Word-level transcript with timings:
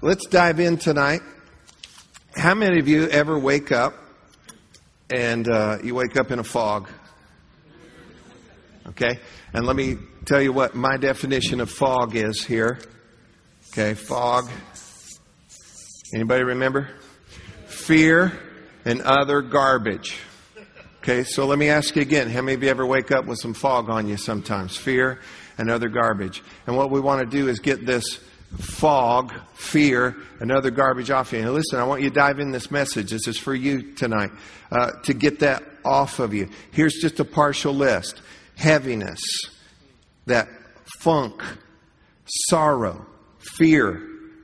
let's 0.00 0.26
dive 0.26 0.60
in 0.60 0.76
tonight. 0.76 1.22
How 2.36 2.54
many 2.54 2.78
of 2.78 2.86
you 2.86 3.08
ever 3.08 3.38
wake 3.38 3.72
up 3.72 3.94
and 5.10 5.48
uh, 5.48 5.78
you 5.82 5.94
wake 5.94 6.16
up 6.16 6.30
in 6.30 6.38
a 6.38 6.44
fog? 6.44 6.88
Okay, 8.88 9.18
and 9.52 9.66
let 9.66 9.76
me 9.76 9.96
tell 10.24 10.40
you 10.40 10.52
what 10.52 10.74
my 10.74 10.96
definition 10.96 11.60
of 11.60 11.70
fog 11.70 12.14
is 12.14 12.44
here. 12.44 12.78
Okay, 13.72 13.94
fog. 13.94 14.48
Anybody 16.14 16.44
remember? 16.44 16.88
Fear 17.66 18.32
and 18.84 19.02
other 19.02 19.42
garbage. 19.42 20.18
Okay, 21.02 21.24
so 21.24 21.46
let 21.46 21.58
me 21.58 21.68
ask 21.68 21.96
you 21.96 22.02
again. 22.02 22.30
How 22.30 22.40
many 22.40 22.54
of 22.54 22.62
you 22.62 22.68
ever 22.68 22.86
wake 22.86 23.10
up 23.10 23.26
with 23.26 23.38
some 23.38 23.52
fog 23.52 23.90
on 23.90 24.08
you 24.08 24.16
sometimes? 24.16 24.76
Fear 24.76 25.20
and 25.58 25.70
other 25.70 25.88
garbage. 25.88 26.42
And 26.66 26.76
what 26.76 26.90
we 26.90 27.00
want 27.00 27.20
to 27.20 27.36
do 27.36 27.48
is 27.48 27.58
get 27.58 27.84
this 27.84 28.20
fog, 28.56 29.32
fear, 29.54 30.16
and 30.40 30.50
other 30.50 30.70
garbage 30.70 31.10
off 31.10 31.32
you. 31.32 31.40
And 31.40 31.52
listen, 31.52 31.78
I 31.78 31.84
want 31.84 32.02
you 32.02 32.08
to 32.08 32.14
dive 32.14 32.38
in 32.38 32.50
this 32.50 32.70
message. 32.70 33.10
This 33.10 33.28
is 33.28 33.38
for 33.38 33.54
you 33.54 33.94
tonight 33.94 34.30
uh, 34.70 34.92
to 35.02 35.14
get 35.14 35.40
that 35.40 35.62
off 35.84 36.18
of 36.18 36.34
you. 36.34 36.48
Here's 36.72 36.94
just 36.94 37.20
a 37.20 37.24
partial 37.24 37.74
list 37.74 38.20
heaviness, 38.56 39.20
that 40.26 40.48
funk, 40.98 41.42
sorrow, 42.48 43.06
fear, 43.38 44.02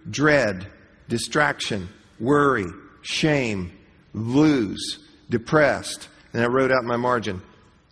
dread, 0.08 0.66
distraction, 1.08 1.88
worry, 2.20 2.66
shame, 3.02 3.72
lose, 4.12 4.98
depressed. 5.30 6.08
And 6.32 6.42
I 6.42 6.46
wrote 6.46 6.72
out 6.72 6.84
my 6.84 6.96
margin. 6.96 7.42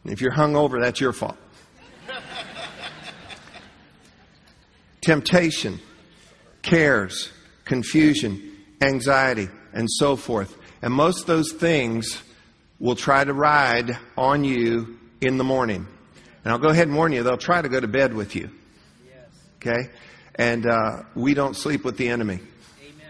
If 0.04 0.20
you're 0.20 0.32
hung 0.32 0.56
over, 0.56 0.80
that's 0.80 1.00
your 1.00 1.12
fault. 1.12 1.36
Temptation, 5.00 5.80
cares, 6.62 7.30
confusion, 7.64 8.56
anxiety, 8.80 9.48
and 9.72 9.90
so 9.90 10.16
forth. 10.16 10.56
And 10.80 10.92
most 10.92 11.20
of 11.22 11.26
those 11.26 11.52
things 11.52 12.22
will 12.78 12.96
try 12.96 13.22
to 13.22 13.32
ride 13.32 13.96
on 14.16 14.44
you 14.44 14.98
in 15.20 15.38
the 15.38 15.44
morning. 15.44 15.86
And 16.44 16.52
I'll 16.52 16.58
go 16.58 16.68
ahead 16.68 16.88
and 16.88 16.96
warn 16.96 17.12
you, 17.12 17.22
they'll 17.22 17.36
try 17.36 17.62
to 17.62 17.68
go 17.68 17.78
to 17.78 17.86
bed 17.86 18.14
with 18.14 18.34
you. 18.34 18.50
Okay? 19.56 19.90
And 20.34 20.66
uh, 20.66 21.02
we 21.14 21.34
don't 21.34 21.54
sleep 21.54 21.84
with 21.84 21.96
the 21.96 22.08
enemy. 22.08 22.40
Amen. 22.82 23.06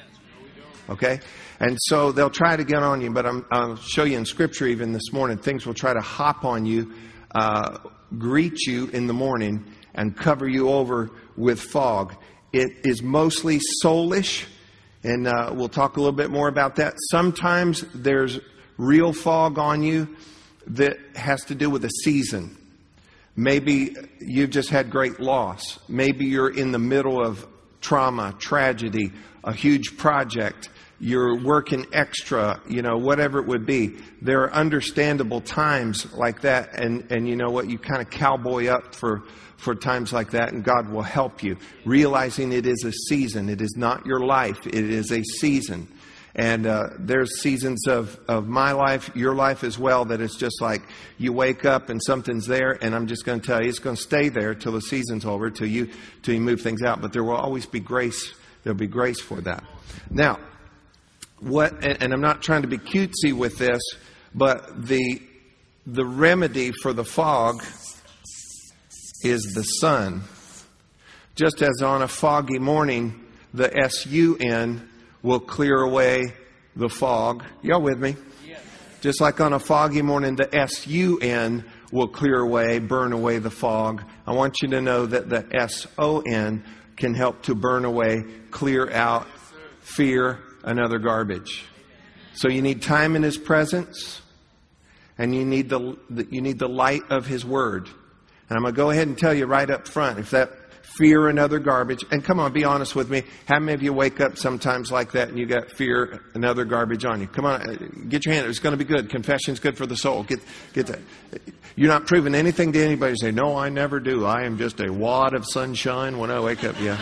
Okay? 0.90 1.20
And 1.60 1.78
so 1.80 2.12
they'll 2.12 2.28
try 2.28 2.56
to 2.56 2.64
get 2.64 2.82
on 2.82 3.00
you, 3.00 3.10
but 3.10 3.24
i 3.24 3.64
will 3.64 3.76
show 3.76 4.04
you 4.04 4.18
in 4.18 4.26
Scripture 4.26 4.66
even 4.66 4.92
this 4.92 5.12
morning, 5.12 5.38
things 5.38 5.64
will 5.64 5.74
try 5.74 5.94
to 5.94 6.00
hop 6.00 6.44
on 6.44 6.66
you, 6.66 6.92
uh, 7.34 7.78
greet 8.18 8.66
you 8.66 8.88
in 8.88 9.06
the 9.06 9.14
morning, 9.14 9.64
and 9.94 10.16
cover 10.16 10.46
you 10.48 10.68
over 10.68 11.10
with 11.36 11.60
fog. 11.60 12.14
It 12.52 12.84
is 12.84 13.02
mostly 13.02 13.60
soulish, 13.82 14.44
and 15.02 15.26
uh, 15.26 15.52
we'll 15.54 15.70
talk 15.70 15.96
a 15.96 16.00
little 16.00 16.16
bit 16.16 16.30
more 16.30 16.48
about 16.48 16.76
that. 16.76 16.94
Sometimes 17.10 17.82
there's 17.94 18.40
real 18.76 19.12
fog 19.12 19.58
on 19.58 19.82
you 19.82 20.16
that 20.66 20.98
has 21.14 21.44
to 21.46 21.54
do 21.54 21.70
with 21.70 21.84
a 21.84 21.90
season. 22.04 22.56
Maybe 23.34 23.96
you've 24.20 24.50
just 24.50 24.68
had 24.68 24.90
great 24.90 25.18
loss. 25.18 25.78
Maybe 25.88 26.26
you're 26.26 26.54
in 26.54 26.72
the 26.72 26.78
middle 26.78 27.24
of 27.24 27.46
trauma, 27.80 28.34
tragedy, 28.38 29.12
a 29.44 29.54
huge 29.54 29.96
project. 29.96 30.68
You're 31.00 31.42
working 31.42 31.86
extra, 31.92 32.60
you 32.68 32.82
know, 32.82 32.98
whatever 32.98 33.40
it 33.40 33.46
would 33.46 33.64
be. 33.64 33.96
There 34.20 34.42
are 34.42 34.52
understandable 34.52 35.40
times 35.40 36.12
like 36.12 36.42
that, 36.42 36.78
and, 36.78 37.10
and 37.10 37.26
you 37.26 37.34
know 37.34 37.48
what? 37.48 37.68
You 37.68 37.78
kind 37.78 38.02
of 38.02 38.10
cowboy 38.10 38.66
up 38.66 38.94
for, 38.94 39.22
for 39.62 39.76
times 39.76 40.12
like 40.12 40.32
that, 40.32 40.52
and 40.52 40.64
God 40.64 40.90
will 40.90 41.02
help 41.02 41.42
you. 41.42 41.56
Realizing 41.84 42.52
it 42.52 42.66
is 42.66 42.82
a 42.84 42.90
season, 42.90 43.48
it 43.48 43.60
is 43.60 43.76
not 43.76 44.04
your 44.04 44.18
life, 44.18 44.66
it 44.66 44.74
is 44.74 45.12
a 45.12 45.22
season. 45.22 45.86
And 46.34 46.66
uh, 46.66 46.88
there's 46.98 47.40
seasons 47.40 47.86
of, 47.86 48.18
of 48.26 48.48
my 48.48 48.72
life, 48.72 49.14
your 49.14 49.34
life 49.34 49.62
as 49.62 49.78
well, 49.78 50.06
that 50.06 50.20
it's 50.20 50.36
just 50.36 50.60
like 50.60 50.82
you 51.16 51.32
wake 51.32 51.64
up 51.64 51.90
and 51.90 52.02
something's 52.02 52.46
there, 52.46 52.76
and 52.82 52.92
I'm 52.92 53.06
just 53.06 53.24
going 53.24 53.40
to 53.40 53.46
tell 53.46 53.62
you 53.62 53.68
it's 53.68 53.78
going 53.78 53.96
to 53.96 54.02
stay 54.02 54.30
there 54.30 54.54
till 54.54 54.72
the 54.72 54.80
season's 54.80 55.24
over, 55.24 55.48
till 55.48 55.68
you 55.68 55.90
till 56.22 56.34
you 56.34 56.40
move 56.40 56.60
things 56.60 56.82
out. 56.82 57.00
But 57.00 57.12
there 57.12 57.22
will 57.22 57.36
always 57.36 57.66
be 57.66 57.80
grace. 57.80 58.34
There'll 58.64 58.78
be 58.78 58.86
grace 58.88 59.20
for 59.20 59.40
that. 59.42 59.62
Now, 60.10 60.40
what? 61.38 61.72
And, 61.84 62.02
and 62.02 62.12
I'm 62.12 62.20
not 62.20 62.42
trying 62.42 62.62
to 62.62 62.68
be 62.68 62.78
cutesy 62.78 63.32
with 63.32 63.58
this, 63.58 63.82
but 64.34 64.86
the 64.86 65.20
the 65.86 66.04
remedy 66.04 66.72
for 66.72 66.92
the 66.92 67.04
fog 67.04 67.62
is 69.24 69.52
the 69.54 69.62
sun. 69.62 70.22
Just 71.34 71.62
as 71.62 71.82
on 71.82 72.02
a 72.02 72.08
foggy 72.08 72.58
morning, 72.58 73.24
the 73.54 73.70
sun 73.88 74.88
will 75.22 75.40
clear 75.40 75.78
away 75.78 76.32
the 76.76 76.88
fog. 76.88 77.44
Y'all 77.62 77.80
with 77.80 77.98
me? 77.98 78.16
Yes. 78.46 78.60
Just 79.00 79.20
like 79.20 79.40
on 79.40 79.52
a 79.52 79.58
foggy 79.58 80.02
morning, 80.02 80.36
the 80.36 80.54
S-U-N 80.54 81.64
will 81.90 82.08
clear 82.08 82.40
away, 82.40 82.78
burn 82.78 83.12
away 83.12 83.38
the 83.38 83.50
fog. 83.50 84.02
I 84.26 84.32
want 84.32 84.56
you 84.62 84.68
to 84.68 84.80
know 84.80 85.06
that 85.06 85.28
the 85.28 85.46
S-O-N 85.52 86.64
can 86.96 87.14
help 87.14 87.42
to 87.42 87.54
burn 87.54 87.84
away, 87.84 88.24
clear 88.50 88.90
out 88.90 89.26
fear 89.80 90.38
and 90.64 90.80
other 90.80 90.98
garbage. 90.98 91.64
So 92.34 92.48
you 92.48 92.62
need 92.62 92.82
time 92.82 93.16
in 93.16 93.22
His 93.22 93.36
presence, 93.36 94.22
and 95.18 95.34
you 95.34 95.44
need 95.44 95.68
the, 95.68 95.98
you 96.30 96.40
need 96.40 96.58
the 96.58 96.68
light 96.68 97.02
of 97.10 97.26
His 97.26 97.44
Word. 97.44 97.88
And 98.52 98.58
I'm 98.58 98.64
going 98.64 98.74
to 98.74 98.76
go 98.76 98.90
ahead 98.90 99.08
and 99.08 99.16
tell 99.16 99.32
you 99.32 99.46
right 99.46 99.70
up 99.70 99.88
front, 99.88 100.18
if 100.18 100.28
that 100.32 100.50
fear 100.82 101.28
and 101.28 101.38
other 101.38 101.58
garbage. 101.58 102.04
And 102.10 102.22
come 102.22 102.38
on, 102.38 102.52
be 102.52 102.64
honest 102.64 102.94
with 102.94 103.08
me. 103.08 103.22
How 103.46 103.58
many 103.58 103.72
of 103.72 103.82
you 103.82 103.94
wake 103.94 104.20
up 104.20 104.36
sometimes 104.36 104.92
like 104.92 105.12
that 105.12 105.28
and 105.28 105.38
you 105.38 105.46
got 105.46 105.70
fear 105.70 106.20
and 106.34 106.44
other 106.44 106.66
garbage 106.66 107.06
on 107.06 107.22
you? 107.22 107.28
Come 107.28 107.46
on, 107.46 107.62
uh, 107.62 107.76
get 108.10 108.26
your 108.26 108.34
hand. 108.34 108.46
It's 108.46 108.58
going 108.58 108.74
to 108.74 108.76
be 108.76 108.84
good. 108.84 109.08
Confession's 109.08 109.58
good 109.58 109.78
for 109.78 109.86
the 109.86 109.96
soul. 109.96 110.22
Get, 110.24 110.40
get 110.74 110.88
that. 110.88 111.00
You're 111.76 111.88
not 111.88 112.06
proving 112.06 112.34
anything 112.34 112.72
to 112.72 112.84
anybody. 112.84 113.14
Say, 113.16 113.30
no, 113.30 113.56
I 113.56 113.70
never 113.70 114.00
do. 114.00 114.26
I 114.26 114.42
am 114.42 114.58
just 114.58 114.80
a 114.80 114.92
wad 114.92 115.32
of 115.32 115.46
sunshine 115.46 116.18
when 116.18 116.30
I 116.30 116.40
wake 116.40 116.62
up. 116.62 116.78
Yeah. 116.78 117.00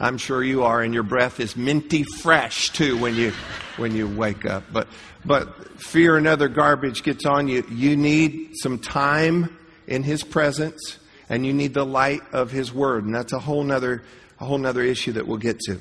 I'm 0.00 0.18
sure 0.18 0.42
you 0.42 0.62
are, 0.62 0.80
and 0.82 0.94
your 0.94 1.02
breath 1.02 1.40
is 1.40 1.56
minty 1.56 2.04
fresh 2.04 2.70
too 2.70 2.96
when 2.98 3.14
you 3.14 3.32
when 3.76 3.94
you 3.94 4.08
wake 4.08 4.46
up. 4.46 4.64
But 4.72 4.88
but 5.24 5.80
fear 5.80 6.16
and 6.16 6.26
other 6.26 6.48
garbage 6.48 7.02
gets 7.02 7.26
on 7.26 7.48
you. 7.48 7.64
You 7.70 7.96
need 7.96 8.52
some 8.54 8.78
time 8.78 9.56
in 9.86 10.02
His 10.02 10.22
presence 10.22 10.98
and 11.28 11.44
you 11.44 11.52
need 11.52 11.74
the 11.74 11.84
light 11.84 12.22
of 12.32 12.50
His 12.50 12.72
Word. 12.72 13.04
And 13.04 13.14
that's 13.14 13.32
a 13.32 13.38
whole 13.38 13.64
nother, 13.64 14.02
a 14.40 14.44
whole 14.44 14.58
nother 14.58 14.82
issue 14.82 15.12
that 15.12 15.26
we'll 15.26 15.38
get 15.38 15.58
to. 15.60 15.80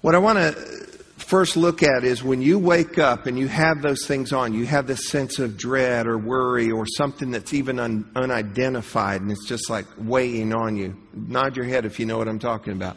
What 0.00 0.14
I 0.14 0.18
want 0.18 0.38
to 0.38 0.52
first 1.18 1.56
look 1.56 1.82
at 1.82 2.04
is 2.04 2.22
when 2.22 2.40
you 2.40 2.58
wake 2.58 2.98
up 2.98 3.26
and 3.26 3.38
you 3.38 3.48
have 3.48 3.82
those 3.82 4.06
things 4.06 4.32
on, 4.32 4.54
you 4.54 4.64
have 4.66 4.86
this 4.86 5.08
sense 5.08 5.38
of 5.38 5.56
dread 5.56 6.06
or 6.06 6.16
worry 6.16 6.70
or 6.70 6.86
something 6.86 7.30
that's 7.30 7.52
even 7.52 7.78
un, 7.78 8.10
unidentified 8.16 9.20
and 9.20 9.30
it's 9.30 9.46
just 9.46 9.68
like 9.68 9.86
weighing 9.98 10.54
on 10.54 10.76
you. 10.76 10.96
Nod 11.12 11.56
your 11.56 11.66
head 11.66 11.84
if 11.84 12.00
you 12.00 12.06
know 12.06 12.16
what 12.16 12.28
I'm 12.28 12.38
talking 12.38 12.72
about. 12.72 12.96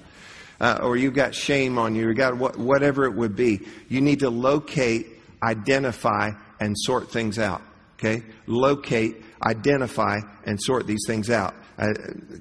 Uh, 0.62 0.80
or 0.84 0.96
you've 0.96 1.16
got 1.16 1.34
shame 1.34 1.80
on 1.80 1.96
you, 1.96 2.08
you 2.08 2.14
got 2.14 2.38
what, 2.38 2.56
whatever 2.56 3.06
it 3.06 3.16
would 3.16 3.36
be. 3.36 3.68
You 3.90 4.00
need 4.00 4.20
to 4.20 4.30
locate, 4.30 5.08
identify, 5.44 6.30
and 6.60 6.76
sort 6.78 7.12
things 7.12 7.40
out. 7.40 7.64
Okay? 7.98 8.24
Locate, 8.46 9.24
identify 9.44 10.20
and 10.46 10.62
sort 10.62 10.86
these 10.86 11.04
things 11.08 11.32
out. 11.32 11.56
A 11.80 11.94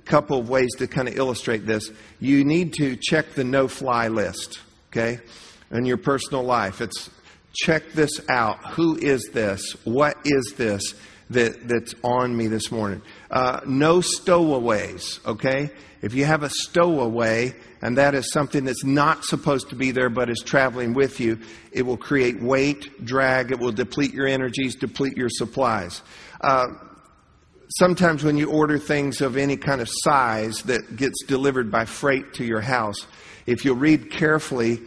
couple 0.05 0.39
of 0.39 0.51
ways 0.51 0.69
to 0.77 0.87
kind 0.87 1.09
of 1.09 1.17
illustrate 1.17 1.65
this. 1.65 1.91
You 2.19 2.45
need 2.45 2.75
to 2.75 2.97
check 2.97 3.33
the 3.33 3.45
no 3.45 3.69
fly 3.69 4.09
list, 4.09 4.61
okay, 4.91 5.21
in 5.71 5.87
your 5.87 5.97
personal 5.97 6.43
life. 6.43 6.83
It's 6.83 7.09
check 7.55 7.93
this 7.93 8.21
out. 8.29 8.63
Who 8.73 8.97
is 8.97 9.31
this? 9.33 9.77
What 9.85 10.19
is 10.27 10.55
this 10.59 10.95
that, 11.31 11.67
that's 11.67 11.95
on 12.05 12.37
me 12.37 12.49
this 12.49 12.71
morning? 12.71 13.01
Uh, 13.31 13.61
no 13.67 14.03
stowaways, 14.03 15.21
okay? 15.25 15.71
If 16.03 16.13
you 16.13 16.27
have 16.27 16.43
a 16.43 16.51
stowaway, 16.51 17.55
and 17.83 17.97
that 17.97 18.15
is 18.15 18.33
something 18.33 18.65
that's 18.65 18.85
not 18.85 19.25
supposed 19.25 19.71
to 19.71 19.75
be 19.75 19.91
there 19.91 20.11
but 20.11 20.29
is 20.29 20.43
traveling 20.45 20.93
with 20.93 21.21
you, 21.21 21.39
it 21.73 21.83
will 21.83 21.97
create 21.97 22.41
weight, 22.41 23.05
drag, 23.05 23.51
it 23.51 23.59
will 23.59 23.73
deplete 23.73 24.13
your 24.13 24.27
energies, 24.27 24.75
deplete 24.75 25.17
your 25.17 25.31
supplies. 25.31 26.03
Uh, 26.41 26.67
sometimes 27.79 28.23
when 28.23 28.37
you 28.37 28.51
order 28.51 28.79
things 28.79 29.21
of 29.21 29.37
any 29.37 29.57
kind 29.57 29.81
of 29.81 29.89
size 29.91 30.63
that 30.65 30.97
gets 30.97 31.25
delivered 31.25 31.71
by 31.71 31.85
freight 31.85 32.35
to 32.35 32.45
your 32.45 32.61
house, 32.61 33.07
if 33.47 33.65
you 33.65 33.75
read 33.75 34.11
carefully 34.11 34.81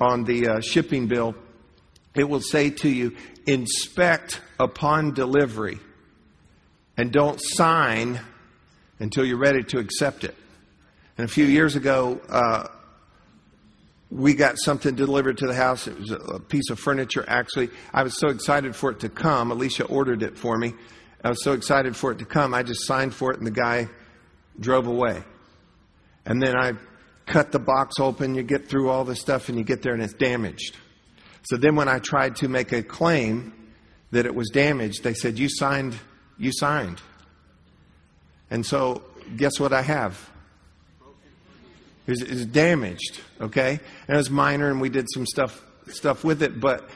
on 0.00 0.24
the 0.24 0.48
uh, 0.48 0.60
shipping 0.60 1.06
bill, 1.06 1.34
it 2.14 2.24
will 2.24 2.40
say 2.40 2.70
to 2.70 2.88
you, 2.88 3.16
inspect 3.46 4.40
upon 4.58 5.14
delivery 5.14 5.78
and 6.96 7.12
don't 7.12 7.40
sign 7.40 8.20
until 8.98 9.24
you're 9.24 9.38
ready 9.38 9.62
to 9.62 9.78
accept 9.78 10.24
it. 10.24 10.34
And 11.20 11.28
a 11.28 11.30
few 11.30 11.44
years 11.44 11.76
ago, 11.76 12.18
uh, 12.30 12.66
we 14.10 14.32
got 14.32 14.56
something 14.56 14.94
delivered 14.94 15.36
to 15.36 15.46
the 15.46 15.54
house. 15.54 15.86
It 15.86 16.00
was 16.00 16.12
a 16.12 16.40
piece 16.40 16.70
of 16.70 16.80
furniture, 16.80 17.26
actually. 17.28 17.68
I 17.92 18.04
was 18.04 18.18
so 18.18 18.28
excited 18.28 18.74
for 18.74 18.90
it 18.90 19.00
to 19.00 19.10
come. 19.10 19.50
Alicia 19.50 19.84
ordered 19.84 20.22
it 20.22 20.38
for 20.38 20.56
me. 20.56 20.72
I 21.22 21.28
was 21.28 21.44
so 21.44 21.52
excited 21.52 21.94
for 21.94 22.12
it 22.12 22.20
to 22.20 22.24
come, 22.24 22.54
I 22.54 22.62
just 22.62 22.86
signed 22.86 23.14
for 23.14 23.32
it, 23.32 23.36
and 23.36 23.46
the 23.46 23.50
guy 23.50 23.90
drove 24.58 24.86
away. 24.86 25.22
And 26.24 26.42
then 26.42 26.56
I 26.56 26.72
cut 27.26 27.52
the 27.52 27.58
box 27.58 28.00
open, 28.00 28.34
you 28.34 28.42
get 28.42 28.66
through 28.66 28.88
all 28.88 29.04
the 29.04 29.14
stuff, 29.14 29.50
and 29.50 29.58
you 29.58 29.64
get 29.64 29.82
there 29.82 29.92
and 29.92 30.02
it's 30.02 30.14
damaged. 30.14 30.78
So 31.42 31.58
then 31.58 31.76
when 31.76 31.86
I 31.86 31.98
tried 31.98 32.36
to 32.36 32.48
make 32.48 32.72
a 32.72 32.82
claim 32.82 33.52
that 34.10 34.24
it 34.24 34.34
was 34.34 34.48
damaged, 34.48 35.04
they 35.04 35.12
said, 35.12 35.38
You 35.38 35.50
signed, 35.50 35.98
you 36.38 36.50
signed. 36.50 37.02
And 38.50 38.64
so 38.64 39.02
guess 39.36 39.60
what 39.60 39.74
I 39.74 39.82
have? 39.82 40.29
It's, 42.06 42.22
it's 42.22 42.46
damaged, 42.46 43.20
okay? 43.40 43.80
And 44.08 44.14
it 44.14 44.16
was 44.16 44.30
minor 44.30 44.70
and 44.70 44.80
we 44.80 44.88
did 44.88 45.06
some 45.12 45.26
stuff 45.26 45.64
stuff 45.88 46.24
with 46.24 46.42
it, 46.42 46.60
but 46.60 46.88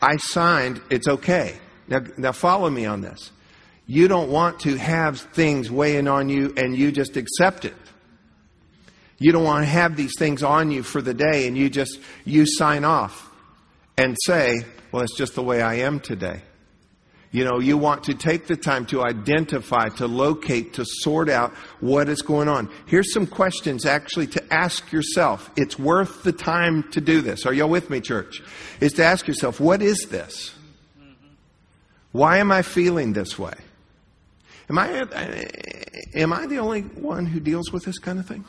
I 0.00 0.16
signed, 0.16 0.80
it's 0.90 1.08
okay. 1.08 1.56
Now, 1.88 2.00
now 2.16 2.32
follow 2.32 2.68
me 2.68 2.86
on 2.86 3.00
this. 3.00 3.30
You 3.86 4.08
don't 4.08 4.30
want 4.30 4.60
to 4.60 4.76
have 4.76 5.20
things 5.20 5.70
weighing 5.70 6.08
on 6.08 6.28
you 6.28 6.52
and 6.56 6.76
you 6.76 6.92
just 6.92 7.16
accept 7.16 7.64
it. 7.64 7.74
You 9.18 9.32
don't 9.32 9.44
want 9.44 9.62
to 9.62 9.70
have 9.70 9.96
these 9.96 10.12
things 10.18 10.42
on 10.42 10.70
you 10.70 10.82
for 10.82 11.00
the 11.00 11.14
day 11.14 11.46
and 11.46 11.56
you 11.56 11.70
just, 11.70 12.00
you 12.24 12.44
sign 12.46 12.84
off 12.84 13.30
and 13.96 14.16
say, 14.24 14.64
well, 14.90 15.02
it's 15.02 15.16
just 15.16 15.34
the 15.34 15.42
way 15.42 15.62
I 15.62 15.74
am 15.74 16.00
today. 16.00 16.42
You 17.32 17.44
know, 17.44 17.60
you 17.60 17.78
want 17.78 18.04
to 18.04 18.14
take 18.14 18.46
the 18.46 18.56
time 18.56 18.84
to 18.86 19.02
identify, 19.02 19.88
to 19.88 20.06
locate, 20.06 20.74
to 20.74 20.84
sort 20.84 21.30
out 21.30 21.54
what 21.80 22.10
is 22.10 22.20
going 22.20 22.46
on. 22.46 22.70
Here's 22.84 23.10
some 23.14 23.26
questions 23.26 23.86
actually 23.86 24.26
to 24.28 24.52
ask 24.52 24.92
yourself. 24.92 25.50
It's 25.56 25.78
worth 25.78 26.24
the 26.24 26.32
time 26.32 26.90
to 26.90 27.00
do 27.00 27.22
this. 27.22 27.46
Are 27.46 27.54
y'all 27.54 27.70
with 27.70 27.88
me, 27.88 28.02
church? 28.02 28.42
Is 28.80 28.92
to 28.94 29.04
ask 29.04 29.26
yourself, 29.26 29.60
what 29.60 29.80
is 29.80 30.08
this? 30.10 30.54
Why 32.12 32.36
am 32.36 32.52
I 32.52 32.60
feeling 32.60 33.14
this 33.14 33.38
way? 33.38 33.54
Am 34.68 34.78
I, 34.78 35.06
am 36.14 36.34
I 36.34 36.46
the 36.46 36.58
only 36.58 36.82
one 36.82 37.24
who 37.24 37.40
deals 37.40 37.72
with 37.72 37.84
this 37.84 37.98
kind 37.98 38.18
of 38.18 38.26
thing? 38.26 38.44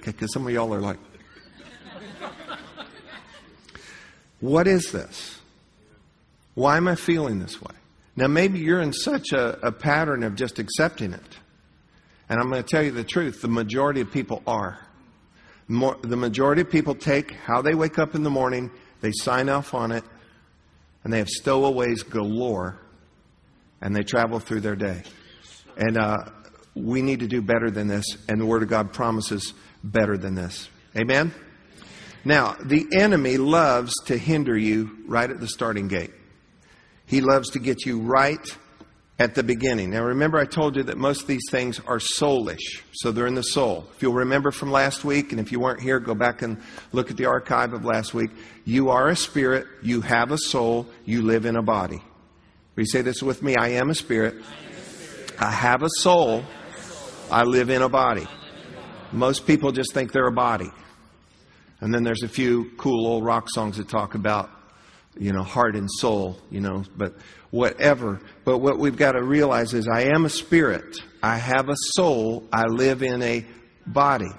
Okay, 0.00 0.10
because 0.10 0.32
some 0.32 0.44
of 0.44 0.52
y'all 0.52 0.74
are 0.74 0.80
like, 0.80 0.98
what 4.40 4.66
is 4.66 4.90
this? 4.90 5.38
Why 6.54 6.76
am 6.76 6.88
I 6.88 6.94
feeling 6.94 7.40
this 7.40 7.60
way? 7.60 7.74
Now, 8.16 8.28
maybe 8.28 8.60
you're 8.60 8.80
in 8.80 8.92
such 8.92 9.32
a, 9.32 9.66
a 9.66 9.72
pattern 9.72 10.22
of 10.22 10.36
just 10.36 10.58
accepting 10.58 11.12
it. 11.12 11.38
And 12.28 12.40
I'm 12.40 12.48
going 12.48 12.62
to 12.62 12.68
tell 12.68 12.82
you 12.82 12.92
the 12.92 13.04
truth 13.04 13.42
the 13.42 13.48
majority 13.48 14.00
of 14.00 14.10
people 14.10 14.42
are. 14.46 14.78
More, 15.66 15.96
the 16.02 16.16
majority 16.16 16.62
of 16.62 16.70
people 16.70 16.94
take 16.94 17.32
how 17.32 17.62
they 17.62 17.74
wake 17.74 17.98
up 17.98 18.14
in 18.14 18.22
the 18.22 18.30
morning, 18.30 18.70
they 19.00 19.12
sign 19.12 19.48
off 19.48 19.74
on 19.74 19.92
it, 19.92 20.04
and 21.02 21.12
they 21.12 21.18
have 21.18 21.28
stowaways 21.28 22.02
galore, 22.02 22.78
and 23.80 23.94
they 23.96 24.02
travel 24.02 24.38
through 24.38 24.60
their 24.60 24.76
day. 24.76 25.02
And 25.76 25.98
uh, 25.98 26.18
we 26.74 27.02
need 27.02 27.20
to 27.20 27.26
do 27.26 27.42
better 27.42 27.70
than 27.70 27.88
this, 27.88 28.04
and 28.28 28.40
the 28.40 28.46
Word 28.46 28.62
of 28.62 28.68
God 28.68 28.92
promises 28.92 29.54
better 29.82 30.16
than 30.16 30.34
this. 30.34 30.68
Amen? 30.96 31.32
Now, 32.24 32.56
the 32.62 32.86
enemy 32.96 33.36
loves 33.36 33.92
to 34.06 34.16
hinder 34.16 34.56
you 34.56 34.98
right 35.06 35.28
at 35.28 35.40
the 35.40 35.48
starting 35.48 35.88
gate. 35.88 36.12
He 37.06 37.20
loves 37.20 37.50
to 37.50 37.58
get 37.58 37.84
you 37.84 38.00
right 38.00 38.56
at 39.18 39.34
the 39.34 39.42
beginning. 39.42 39.90
Now, 39.90 40.02
remember, 40.02 40.38
I 40.38 40.44
told 40.44 40.76
you 40.76 40.82
that 40.84 40.98
most 40.98 41.22
of 41.22 41.26
these 41.28 41.48
things 41.50 41.80
are 41.86 41.98
soulish, 41.98 42.82
so 42.92 43.12
they're 43.12 43.26
in 43.26 43.34
the 43.34 43.42
soul. 43.42 43.86
If 43.94 44.02
you'll 44.02 44.14
remember 44.14 44.50
from 44.50 44.72
last 44.72 45.04
week, 45.04 45.30
and 45.30 45.40
if 45.40 45.52
you 45.52 45.60
weren't 45.60 45.80
here, 45.80 46.00
go 46.00 46.14
back 46.14 46.42
and 46.42 46.60
look 46.92 47.10
at 47.10 47.16
the 47.16 47.26
archive 47.26 47.72
of 47.72 47.84
last 47.84 48.12
week. 48.12 48.30
You 48.64 48.90
are 48.90 49.08
a 49.08 49.16
spirit, 49.16 49.66
you 49.82 50.00
have 50.00 50.32
a 50.32 50.38
soul, 50.38 50.88
you 51.04 51.22
live 51.22 51.46
in 51.46 51.56
a 51.56 51.62
body. 51.62 52.02
You 52.76 52.86
say 52.86 53.02
this 53.02 53.22
with 53.22 53.40
me? 53.40 53.54
I 53.54 53.68
am 53.68 53.90
a 53.90 53.94
spirit, 53.94 54.34
I 55.38 55.50
have 55.50 55.82
a 55.82 55.90
soul, 55.98 56.42
I 57.30 57.44
live 57.44 57.70
in 57.70 57.82
a 57.82 57.88
body. 57.88 58.26
Most 59.12 59.46
people 59.46 59.70
just 59.70 59.94
think 59.94 60.10
they're 60.10 60.26
a 60.26 60.32
body. 60.32 60.70
And 61.80 61.94
then 61.94 62.02
there's 62.02 62.24
a 62.24 62.28
few 62.28 62.72
cool 62.78 63.06
old 63.06 63.24
rock 63.24 63.48
songs 63.48 63.76
that 63.76 63.88
talk 63.88 64.16
about 64.16 64.50
you 65.18 65.32
know, 65.32 65.42
heart 65.42 65.76
and 65.76 65.90
soul, 65.90 66.38
you 66.50 66.60
know, 66.60 66.84
but 66.96 67.14
whatever. 67.50 68.20
But 68.44 68.58
what 68.58 68.78
we've 68.78 68.96
got 68.96 69.12
to 69.12 69.22
realize 69.22 69.74
is 69.74 69.88
I 69.88 70.02
am 70.02 70.24
a 70.24 70.30
spirit. 70.30 70.96
I 71.22 71.36
have 71.36 71.68
a 71.68 71.76
soul. 71.94 72.48
I 72.52 72.64
live 72.64 73.02
in 73.02 73.22
a 73.22 73.44
body. 73.86 74.30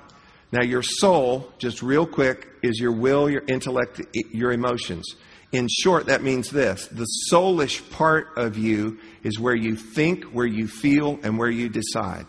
Now, 0.51 0.63
your 0.63 0.83
soul, 0.83 1.51
just 1.57 1.81
real 1.81 2.05
quick, 2.05 2.47
is 2.61 2.79
your 2.79 2.91
will, 2.91 3.29
your 3.29 3.43
intellect, 3.47 4.01
your 4.13 4.51
emotions. 4.51 5.15
In 5.51 5.67
short, 5.69 6.07
that 6.07 6.23
means 6.23 6.49
this 6.49 6.87
the 6.87 7.07
soulish 7.31 7.89
part 7.89 8.37
of 8.37 8.57
you 8.57 8.99
is 9.23 9.39
where 9.39 9.55
you 9.55 9.75
think, 9.75 10.25
where 10.25 10.45
you 10.45 10.67
feel, 10.67 11.19
and 11.23 11.37
where 11.37 11.49
you 11.49 11.69
decide. 11.69 12.25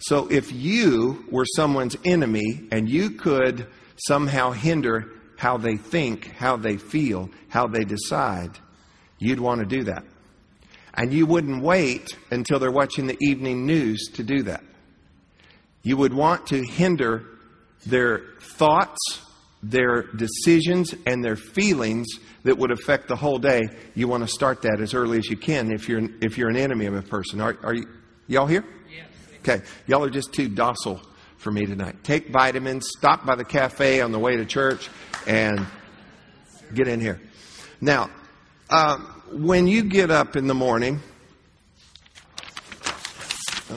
So 0.00 0.26
if 0.28 0.52
you 0.52 1.24
were 1.30 1.44
someone's 1.56 1.96
enemy 2.04 2.68
and 2.70 2.88
you 2.88 3.10
could 3.10 3.66
somehow 3.96 4.52
hinder 4.52 5.10
how 5.40 5.56
they 5.56 5.78
think, 5.78 6.26
how 6.32 6.54
they 6.54 6.76
feel, 6.76 7.30
how 7.48 7.66
they 7.66 7.82
decide, 7.82 8.50
you'd 9.18 9.40
want 9.40 9.58
to 9.58 9.64
do 9.64 9.84
that. 9.84 10.04
And 10.92 11.14
you 11.14 11.24
wouldn't 11.24 11.62
wait 11.62 12.14
until 12.30 12.58
they're 12.58 12.70
watching 12.70 13.06
the 13.06 13.16
evening 13.22 13.64
news 13.64 14.10
to 14.16 14.22
do 14.22 14.42
that. 14.42 14.62
You 15.82 15.96
would 15.96 16.12
want 16.12 16.48
to 16.48 16.62
hinder 16.62 17.24
their 17.86 18.20
thoughts, 18.38 18.98
their 19.62 20.02
decisions, 20.02 20.94
and 21.06 21.24
their 21.24 21.36
feelings 21.36 22.06
that 22.44 22.58
would 22.58 22.70
affect 22.70 23.08
the 23.08 23.16
whole 23.16 23.38
day. 23.38 23.62
You 23.94 24.08
want 24.08 24.22
to 24.22 24.28
start 24.28 24.60
that 24.60 24.78
as 24.82 24.92
early 24.92 25.16
as 25.16 25.30
you 25.30 25.38
can 25.38 25.72
if 25.72 25.88
you're, 25.88 26.06
if 26.20 26.36
you're 26.36 26.50
an 26.50 26.58
enemy 26.58 26.84
of 26.84 26.94
a 26.94 27.02
person. 27.02 27.40
Are, 27.40 27.56
are 27.62 27.72
you, 27.72 27.88
y'all 28.26 28.46
here? 28.46 28.66
Yes. 28.94 29.06
Okay. 29.38 29.64
Y'all 29.86 30.04
are 30.04 30.10
just 30.10 30.34
too 30.34 30.50
docile 30.50 31.00
for 31.40 31.50
me 31.50 31.64
tonight. 31.64 32.04
Take 32.04 32.28
vitamins, 32.28 32.88
stop 32.98 33.24
by 33.24 33.34
the 33.34 33.44
cafe 33.44 34.02
on 34.02 34.12
the 34.12 34.18
way 34.18 34.36
to 34.36 34.44
church, 34.44 34.90
and 35.26 35.66
get 36.74 36.86
in 36.86 37.00
here. 37.00 37.20
Now, 37.80 38.10
uh, 38.68 38.98
when 39.32 39.66
you 39.66 39.82
get 39.82 40.10
up 40.10 40.36
in 40.36 40.46
the 40.46 40.54
morning, 40.54 41.00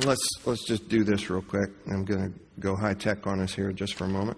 let's 0.05 0.27
let's 0.45 0.65
just 0.65 0.89
do 0.89 1.05
this 1.05 1.29
real 1.29 1.41
quick. 1.41 1.69
I'm 1.89 2.03
going 2.03 2.33
to 2.33 2.39
go 2.59 2.75
high 2.75 2.95
tech 2.95 3.25
on 3.27 3.39
us 3.39 3.53
here 3.53 3.71
just 3.71 3.93
for 3.93 4.03
a 4.03 4.09
moment. 4.09 4.37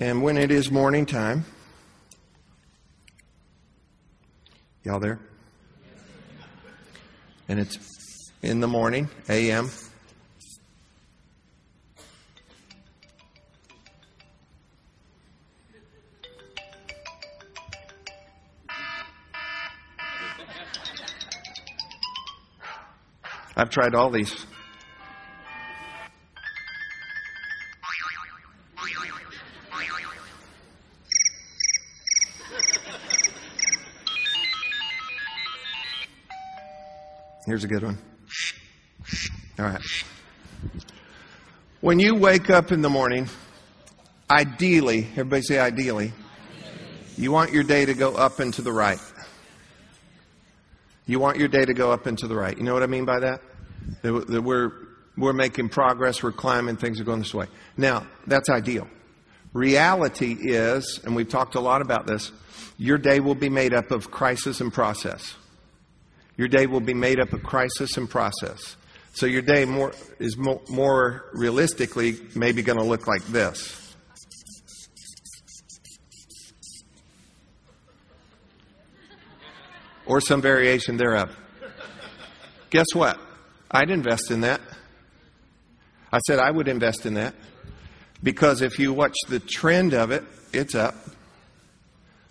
And 0.00 0.22
when 0.22 0.38
it 0.38 0.50
is 0.50 0.70
morning 0.70 1.04
time, 1.04 1.44
y'all 4.82 5.00
there? 5.00 5.20
And 7.46 7.60
it's 7.60 7.93
in 8.44 8.60
the 8.60 8.68
morning, 8.68 9.08
a.m. 9.30 9.70
I've 23.56 23.70
tried 23.70 23.94
all 23.94 24.10
these. 24.10 24.46
Here's 37.46 37.64
a 37.64 37.68
good 37.68 37.82
one. 37.82 38.13
All 39.56 39.66
right. 39.66 39.80
When 41.80 42.00
you 42.00 42.16
wake 42.16 42.50
up 42.50 42.72
in 42.72 42.82
the 42.82 42.90
morning, 42.90 43.28
ideally, 44.28 45.06
everybody 45.12 45.42
say 45.42 45.60
ideally, 45.60 46.12
you 47.16 47.30
want 47.30 47.52
your 47.52 47.62
day 47.62 47.84
to 47.84 47.94
go 47.94 48.16
up 48.16 48.40
and 48.40 48.52
to 48.54 48.62
the 48.62 48.72
right. 48.72 48.98
You 51.06 51.20
want 51.20 51.38
your 51.38 51.46
day 51.46 51.64
to 51.64 51.72
go 51.72 51.92
up 51.92 52.06
and 52.06 52.18
to 52.18 52.26
the 52.26 52.34
right. 52.34 52.56
You 52.56 52.64
know 52.64 52.74
what 52.74 52.82
I 52.82 52.86
mean 52.86 53.04
by 53.04 53.20
that? 53.20 53.42
That 54.02 54.42
we're, 54.42 54.72
we're 55.16 55.32
making 55.32 55.68
progress, 55.68 56.20
we're 56.20 56.32
climbing, 56.32 56.76
things 56.76 57.00
are 57.00 57.04
going 57.04 57.20
this 57.20 57.34
way. 57.34 57.46
Now, 57.76 58.08
that's 58.26 58.48
ideal. 58.48 58.88
Reality 59.52 60.36
is, 60.40 61.00
and 61.04 61.14
we've 61.14 61.28
talked 61.28 61.54
a 61.54 61.60
lot 61.60 61.80
about 61.80 62.08
this, 62.08 62.32
your 62.76 62.98
day 62.98 63.20
will 63.20 63.36
be 63.36 63.50
made 63.50 63.72
up 63.72 63.92
of 63.92 64.10
crisis 64.10 64.60
and 64.60 64.72
process. 64.72 65.36
Your 66.36 66.48
day 66.48 66.66
will 66.66 66.80
be 66.80 66.94
made 66.94 67.20
up 67.20 67.32
of 67.32 67.44
crisis 67.44 67.96
and 67.96 68.10
process. 68.10 68.76
So 69.14 69.26
your 69.26 69.42
day 69.42 69.64
more, 69.64 69.92
is 70.18 70.36
more, 70.36 70.60
more 70.68 71.26
realistically 71.32 72.18
maybe 72.34 72.62
going 72.62 72.78
to 72.78 72.84
look 72.84 73.06
like 73.06 73.24
this. 73.26 73.80
or 80.06 80.20
some 80.20 80.42
variation 80.42 80.96
thereof. 80.96 81.34
Guess 82.70 82.86
what? 82.92 83.18
I'd 83.70 83.90
invest 83.90 84.30
in 84.30 84.42
that. 84.42 84.60
I 86.12 86.18
said 86.26 86.38
I 86.38 86.50
would 86.50 86.68
invest 86.68 87.06
in 87.06 87.14
that 87.14 87.34
because 88.22 88.62
if 88.62 88.78
you 88.78 88.92
watch 88.92 89.16
the 89.28 89.40
trend 89.40 89.94
of 89.94 90.10
it, 90.10 90.24
it's 90.52 90.74
up. 90.74 90.94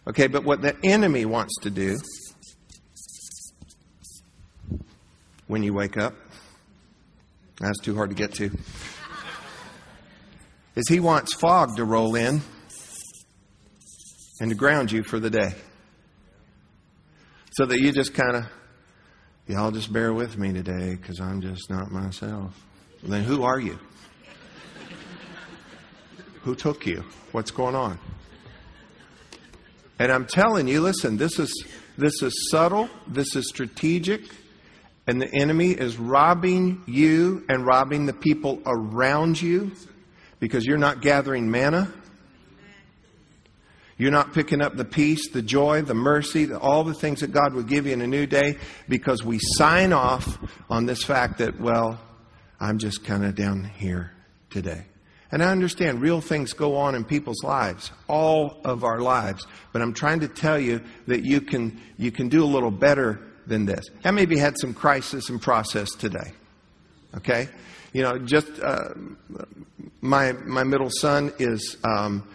Okay, 0.07 0.27
but 0.27 0.43
what 0.43 0.61
the 0.61 0.75
enemy 0.83 1.25
wants 1.25 1.55
to 1.61 1.69
do 1.69 1.97
when 5.47 5.63
you 5.63 5.73
wake 5.73 5.97
up 5.97 6.13
That's 7.59 7.79
too 7.79 7.95
hard 7.95 8.09
to 8.09 8.15
get 8.15 8.33
to. 8.35 8.51
Is 10.75 10.87
he 10.89 10.99
wants 10.99 11.33
fog 11.33 11.75
to 11.75 11.85
roll 11.85 12.15
in 12.15 12.41
and 14.39 14.49
to 14.49 14.55
ground 14.55 14.91
you 14.91 15.03
for 15.03 15.19
the 15.19 15.29
day. 15.29 15.53
So 17.51 17.65
that 17.65 17.79
you 17.79 17.91
just 17.91 18.13
kind 18.13 18.35
of, 18.35 18.45
y'all 19.47 19.71
just 19.71 19.93
bear 19.93 20.13
with 20.13 20.37
me 20.37 20.51
today 20.51 20.95
because 20.95 21.19
I'm 21.19 21.39
just 21.39 21.69
not 21.69 21.91
myself. 21.91 22.59
Well, 23.01 23.11
then 23.11 23.23
who 23.23 23.43
are 23.43 23.59
you? 23.59 23.77
who 26.43 26.55
took 26.55 26.85
you? 26.85 27.03
What's 27.31 27.51
going 27.51 27.75
on? 27.75 27.99
And 29.99 30.11
I'm 30.11 30.25
telling 30.25 30.67
you, 30.67 30.81
listen, 30.81 31.17
this 31.17 31.39
is 31.39 31.65
this 31.97 32.21
is 32.21 32.49
subtle, 32.49 32.89
this 33.07 33.35
is 33.35 33.47
strategic, 33.47 34.23
and 35.05 35.21
the 35.21 35.33
enemy 35.33 35.71
is 35.71 35.97
robbing 35.97 36.83
you 36.85 37.43
and 37.49 37.65
robbing 37.65 38.05
the 38.05 38.13
people 38.13 38.61
around 38.65 39.41
you 39.41 39.71
because 40.39 40.65
you're 40.65 40.77
not 40.77 41.01
gathering 41.01 41.49
manna. 41.49 41.91
You're 43.97 44.11
not 44.11 44.33
picking 44.33 44.61
up 44.61 44.75
the 44.75 44.85
peace, 44.85 45.29
the 45.29 45.41
joy, 45.41 45.81
the 45.81 45.93
mercy, 45.93 46.45
the, 46.45 46.57
all 46.57 46.83
the 46.83 46.93
things 46.93 47.19
that 47.19 47.31
God 47.31 47.53
would 47.53 47.67
give 47.67 47.85
you 47.85 47.93
in 47.93 48.01
a 48.01 48.07
new 48.07 48.25
day 48.25 48.57
because 48.89 49.23
we 49.23 49.39
sign 49.39 49.93
off 49.93 50.39
on 50.69 50.85
this 50.85 51.03
fact 51.03 51.37
that, 51.37 51.59
well, 51.59 51.99
I'm 52.59 52.79
just 52.79 53.03
kind 53.03 53.23
of 53.23 53.35
down 53.35 53.63
here 53.63 54.11
today. 54.49 54.85
And 55.31 55.43
I 55.43 55.51
understand 55.51 56.01
real 56.01 56.21
things 56.21 56.53
go 56.53 56.75
on 56.75 56.95
in 56.95 57.03
people's 57.03 57.43
lives, 57.43 57.91
all 58.07 58.61
of 58.65 58.83
our 58.83 58.99
lives. 58.99 59.45
But 59.71 59.81
I'm 59.81 59.93
trying 59.93 60.21
to 60.21 60.27
tell 60.27 60.59
you 60.59 60.81
that 61.07 61.23
you 61.23 61.41
can, 61.41 61.79
you 61.97 62.11
can 62.11 62.29
do 62.29 62.43
a 62.43 62.45
little 62.45 62.71
better 62.71 63.19
than 63.47 63.65
this. 63.65 63.85
I 64.03 64.11
maybe 64.11 64.37
had 64.37 64.55
some 64.59 64.73
crisis 64.73 65.29
and 65.29 65.41
process 65.41 65.91
today. 65.91 66.33
Okay? 67.15 67.49
You 67.93 68.01
know, 68.03 68.17
just 68.17 68.47
uh, 68.61 68.93
my, 70.01 70.31
my 70.31 70.63
middle 70.63 70.89
son 70.89 71.33
is. 71.39 71.77
Um, 71.83 72.27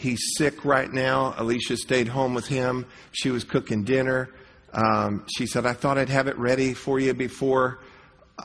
he's 0.00 0.20
sick 0.36 0.64
right 0.64 0.90
now. 0.90 1.34
Alicia 1.36 1.76
stayed 1.76 2.08
home 2.08 2.34
with 2.34 2.46
him. 2.46 2.86
She 3.12 3.30
was 3.30 3.44
cooking 3.44 3.84
dinner. 3.84 4.30
Um, 4.72 5.26
she 5.36 5.46
said, 5.46 5.66
I 5.66 5.74
thought 5.74 5.98
I'd 5.98 6.08
have 6.08 6.26
it 6.26 6.38
ready 6.38 6.74
for 6.74 6.98
you 6.98 7.12
before 7.12 7.80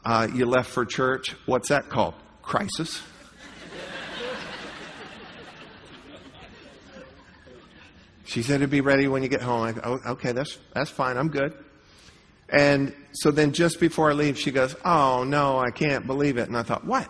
uh, 0.03 0.27
you 0.33 0.45
left 0.45 0.69
for 0.69 0.85
church. 0.85 1.33
What's 1.45 1.69
that 1.69 1.89
called? 1.89 2.15
Crisis. 2.41 3.01
She 8.25 8.41
said 8.43 8.55
it'd 8.55 8.69
be 8.69 8.81
ready 8.81 9.07
when 9.07 9.23
you 9.23 9.29
get 9.29 9.41
home. 9.41 9.63
I 9.63 9.71
go, 9.71 9.81
oh, 9.85 10.11
okay, 10.13 10.31
that's, 10.31 10.57
that's 10.73 10.89
fine. 10.89 11.15
I'm 11.15 11.29
good. 11.29 11.53
And 12.49 12.93
so 13.13 13.31
then 13.31 13.51
just 13.51 13.79
before 13.79 14.11
I 14.11 14.13
leave, 14.13 14.37
she 14.37 14.51
goes, 14.51 14.75
Oh, 14.85 15.23
no, 15.23 15.59
I 15.59 15.71
can't 15.71 16.05
believe 16.05 16.37
it. 16.37 16.47
And 16.47 16.57
I 16.57 16.63
thought, 16.63 16.85
What? 16.85 17.09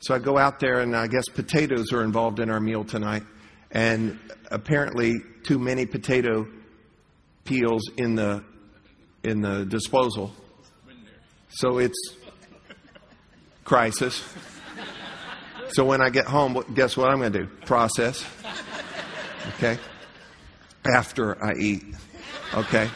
So 0.00 0.14
I 0.14 0.18
go 0.18 0.36
out 0.36 0.58
there, 0.58 0.80
and 0.80 0.96
I 0.96 1.06
guess 1.06 1.28
potatoes 1.28 1.92
are 1.92 2.02
involved 2.02 2.40
in 2.40 2.50
our 2.50 2.60
meal 2.60 2.84
tonight. 2.84 3.22
And 3.70 4.18
apparently, 4.50 5.14
too 5.44 5.58
many 5.58 5.86
potato 5.86 6.46
peels 7.44 7.82
in 7.96 8.16
the, 8.16 8.42
in 9.22 9.40
the 9.40 9.64
disposal. 9.64 10.32
So 11.50 11.78
it's 11.78 12.16
crisis. 13.64 14.24
So 15.68 15.84
when 15.84 16.02
I 16.02 16.10
get 16.10 16.26
home, 16.26 16.62
guess 16.74 16.96
what 16.96 17.10
I'm 17.10 17.18
going 17.18 17.32
to 17.32 17.38
do? 17.44 17.46
Process. 17.64 18.24
Okay? 19.56 19.78
after 20.84 21.42
I 21.42 21.54
eat. 21.54 21.84
Okay? 22.54 22.90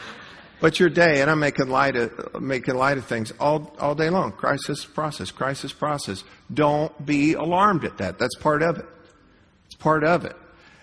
But 0.60 0.80
your 0.80 0.88
day, 0.88 1.20
and 1.20 1.30
I'm 1.30 1.38
making 1.38 1.68
light 1.68 1.96
of 1.96 2.40
making 2.40 2.76
light 2.76 2.96
of 2.96 3.04
things 3.04 3.32
all 3.38 3.74
all 3.78 3.94
day 3.94 4.08
long. 4.08 4.32
Crisis 4.32 4.84
process, 4.84 5.30
crisis 5.30 5.72
process. 5.72 6.24
Don't 6.52 7.04
be 7.04 7.34
alarmed 7.34 7.84
at 7.84 7.98
that. 7.98 8.18
That's 8.18 8.36
part 8.36 8.62
of 8.62 8.78
it. 8.78 8.86
It's 9.66 9.74
part 9.74 10.02
of 10.02 10.24
it. 10.24 10.36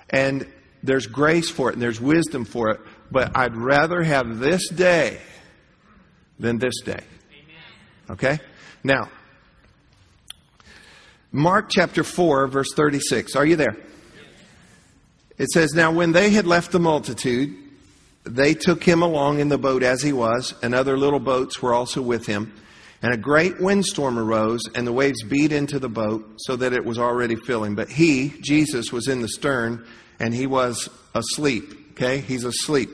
And 0.10 0.48
there's 0.84 1.08
grace 1.08 1.50
for 1.50 1.70
it 1.70 1.74
and 1.74 1.82
there's 1.82 2.00
wisdom 2.00 2.46
for 2.46 2.70
it. 2.70 2.82
But 3.10 3.36
I'd 3.36 3.56
rather 3.56 4.04
have 4.04 4.40
this 4.40 4.70
day 4.70 5.20
than 6.40 6.60
this 6.60 6.82
day. 6.82 7.02
Okay? 8.10 8.40
Now, 8.84 9.10
Mark 11.32 11.70
chapter 11.70 12.04
4, 12.04 12.48
verse 12.48 12.74
36. 12.76 13.36
Are 13.36 13.46
you 13.46 13.56
there? 13.56 13.76
It 15.38 15.50
says, 15.50 15.74
Now 15.74 15.92
when 15.92 16.12
they 16.12 16.30
had 16.30 16.46
left 16.46 16.72
the 16.72 16.80
multitude, 16.80 17.56
they 18.24 18.54
took 18.54 18.84
him 18.84 19.02
along 19.02 19.40
in 19.40 19.50
the 19.50 19.58
boat 19.58 19.84
as 19.84 20.02
he 20.02 20.14
was, 20.14 20.54
and 20.62 20.74
other 20.74 20.98
little 20.98 21.20
boats 21.20 21.62
were 21.62 21.74
also 21.74 22.02
with 22.02 22.26
him. 22.26 22.54
And 23.02 23.14
a 23.14 23.18
great 23.18 23.60
windstorm 23.60 24.18
arose, 24.18 24.62
and 24.76 24.88
the 24.88 24.94
waves 24.94 25.24
beat 25.24 25.52
into 25.52 25.78
the 25.78 25.90
boat, 25.90 26.26
so 26.38 26.56
that 26.56 26.72
it 26.72 26.86
was 26.86 26.98
already 26.98 27.36
filling. 27.36 27.76
But 27.76 27.90
he, 27.90 28.34
Jesus, 28.42 28.94
was 28.94 29.08
in 29.10 29.22
the 29.22 29.28
stern, 29.28 29.86
and 30.20 30.34
he 30.34 30.48
was 30.48 30.90
asleep. 31.14 31.92
Okay? 31.92 32.20
He's 32.20 32.46
asleep 32.46 32.90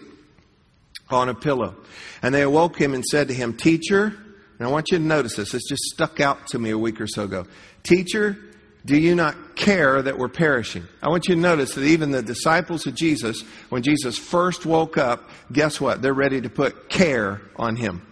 on 1.10 1.30
a 1.30 1.36
pillow. 1.36 1.76
And 2.22 2.34
they 2.34 2.42
awoke 2.42 2.78
him 2.80 2.94
and 2.94 3.06
said 3.06 3.28
to 3.28 3.34
him, 3.34 3.56
Teacher, 3.56 4.06
and 4.06 4.68
I 4.68 4.72
want 4.72 4.92
you 4.92 4.98
to 4.98 5.04
notice 5.04 5.36
this, 5.36 5.52
this 5.52 5.64
just 5.70 5.84
stuck 5.84 6.20
out 6.20 6.48
to 6.48 6.60
me 6.60 6.72
a 6.72 6.78
week 6.78 7.00
or 7.00 7.08
so 7.08 7.24
ago. 7.24 7.46
Teacher, 7.84 8.38
do 8.86 8.98
you 8.98 9.14
not 9.14 9.56
care 9.56 10.02
that 10.02 10.18
we're 10.18 10.30
perishing? 10.30 10.86
I 11.02 11.10
want 11.10 11.28
you 11.28 11.36
to 11.36 11.42
notice 11.42 11.76
that 11.76 11.84
even 11.84 12.12
the 12.12 12.22
disciples 12.22 12.88
of 12.88 12.96
Jesus, 12.96 13.42
when 13.70 13.84
Jesus 13.84 14.18
first 14.18 14.66
woke 14.66 14.98
up, 14.98 15.30
guess 15.52 15.82
what? 15.82 16.02
They're 16.02 16.14
ready 16.14 16.42
to 16.42 16.50
put 16.50 16.90
care 16.90 17.42
on 17.58 17.76
him. 17.76 18.06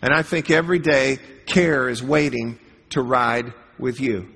And 0.00 0.14
I 0.14 0.22
think 0.22 0.50
every 0.50 0.78
day, 0.78 1.18
care 1.46 1.88
is 1.88 2.02
waiting 2.02 2.58
to 2.90 3.02
ride 3.02 3.52
with 3.78 4.00
you. 4.00 4.28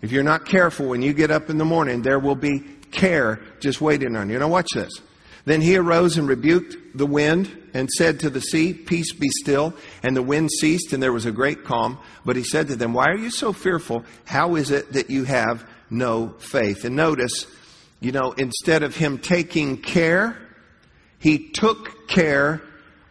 If 0.00 0.12
you're 0.12 0.22
not 0.22 0.46
careful 0.46 0.86
when 0.86 1.02
you 1.02 1.12
get 1.12 1.30
up 1.30 1.50
in 1.50 1.58
the 1.58 1.64
morning, 1.64 2.02
there 2.02 2.18
will 2.18 2.36
be 2.36 2.60
care 2.90 3.40
just 3.60 3.80
waiting 3.80 4.16
on 4.16 4.30
you. 4.30 4.38
Now, 4.38 4.48
watch 4.48 4.68
this. 4.74 4.92
Then 5.48 5.62
he 5.62 5.78
arose 5.78 6.18
and 6.18 6.28
rebuked 6.28 6.76
the 6.94 7.06
wind 7.06 7.70
and 7.72 7.88
said 7.88 8.20
to 8.20 8.28
the 8.28 8.42
sea, 8.42 8.74
Peace 8.74 9.14
be 9.14 9.30
still. 9.30 9.72
And 10.02 10.14
the 10.14 10.20
wind 10.20 10.50
ceased, 10.50 10.92
and 10.92 11.02
there 11.02 11.12
was 11.12 11.24
a 11.24 11.32
great 11.32 11.64
calm. 11.64 11.98
But 12.22 12.36
he 12.36 12.44
said 12.44 12.68
to 12.68 12.76
them, 12.76 12.92
Why 12.92 13.06
are 13.06 13.16
you 13.16 13.30
so 13.30 13.54
fearful? 13.54 14.04
How 14.26 14.56
is 14.56 14.70
it 14.70 14.92
that 14.92 15.08
you 15.08 15.24
have 15.24 15.66
no 15.88 16.34
faith? 16.38 16.84
And 16.84 16.96
notice, 16.96 17.46
you 17.98 18.12
know, 18.12 18.32
instead 18.32 18.82
of 18.82 18.94
him 18.94 19.16
taking 19.16 19.78
care, 19.78 20.36
he 21.18 21.48
took 21.48 22.08
care 22.08 22.60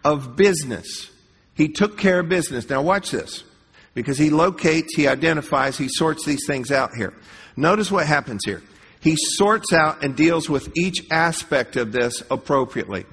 of 0.03 0.35
business. 0.35 1.09
He 1.55 1.69
took 1.69 1.97
care 1.97 2.19
of 2.19 2.29
business. 2.29 2.69
Now, 2.69 2.83
watch 2.83 3.09
this. 3.09 3.43
Because 3.95 4.19
he 4.19 4.29
locates, 4.29 4.95
he 4.95 5.07
identifies, 5.07 5.75
he 5.75 5.89
sorts 5.89 6.23
these 6.23 6.45
things 6.45 6.69
out 6.69 6.91
here. 6.95 7.15
Notice 7.55 7.89
what 7.89 8.05
happens 8.05 8.41
here 8.45 8.61
he 8.99 9.15
sorts 9.15 9.73
out 9.73 10.03
and 10.03 10.15
deals 10.15 10.49
with 10.49 10.71
each 10.75 11.05
aspect 11.11 11.75
of 11.75 11.91
this 11.91 12.23
appropriately. 12.29 13.05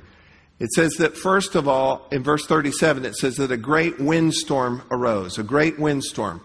It 0.60 0.70
says 0.72 0.92
that, 0.94 1.16
first 1.16 1.56
of 1.56 1.66
all, 1.68 2.06
in 2.12 2.22
verse 2.22 2.46
37, 2.46 3.04
it 3.04 3.16
says 3.16 3.36
that 3.36 3.50
a 3.50 3.56
great 3.56 3.98
windstorm 3.98 4.82
arose, 4.90 5.38
a 5.38 5.42
great 5.42 5.78
windstorm. 5.78 6.40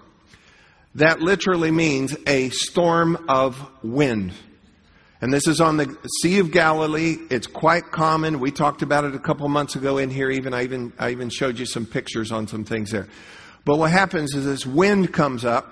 That 0.95 1.21
literally 1.21 1.71
means 1.71 2.17
a 2.25 2.49
storm 2.49 3.25
of 3.29 3.65
wind. 3.83 4.33
And 5.21 5.33
this 5.33 5.47
is 5.47 5.61
on 5.61 5.77
the 5.77 5.97
Sea 6.21 6.39
of 6.39 6.51
Galilee. 6.51 7.17
It's 7.29 7.45
quite 7.45 7.91
common. 7.91 8.39
We 8.39 8.51
talked 8.51 8.81
about 8.81 9.03
it 9.03 9.13
a 9.13 9.19
couple 9.19 9.47
months 9.49 9.75
ago 9.75 9.97
in 9.97 10.09
here. 10.09 10.31
Even 10.31 10.53
I 10.53 10.63
even 10.63 10.93
I 10.97 11.11
even 11.11 11.29
showed 11.29 11.59
you 11.59 11.65
some 11.65 11.85
pictures 11.85 12.31
on 12.31 12.47
some 12.47 12.63
things 12.63 12.91
there. 12.91 13.07
But 13.65 13.77
what 13.77 13.91
happens 13.91 14.33
is 14.33 14.45
this 14.45 14.65
wind 14.65 15.13
comes 15.13 15.43
up, 15.43 15.67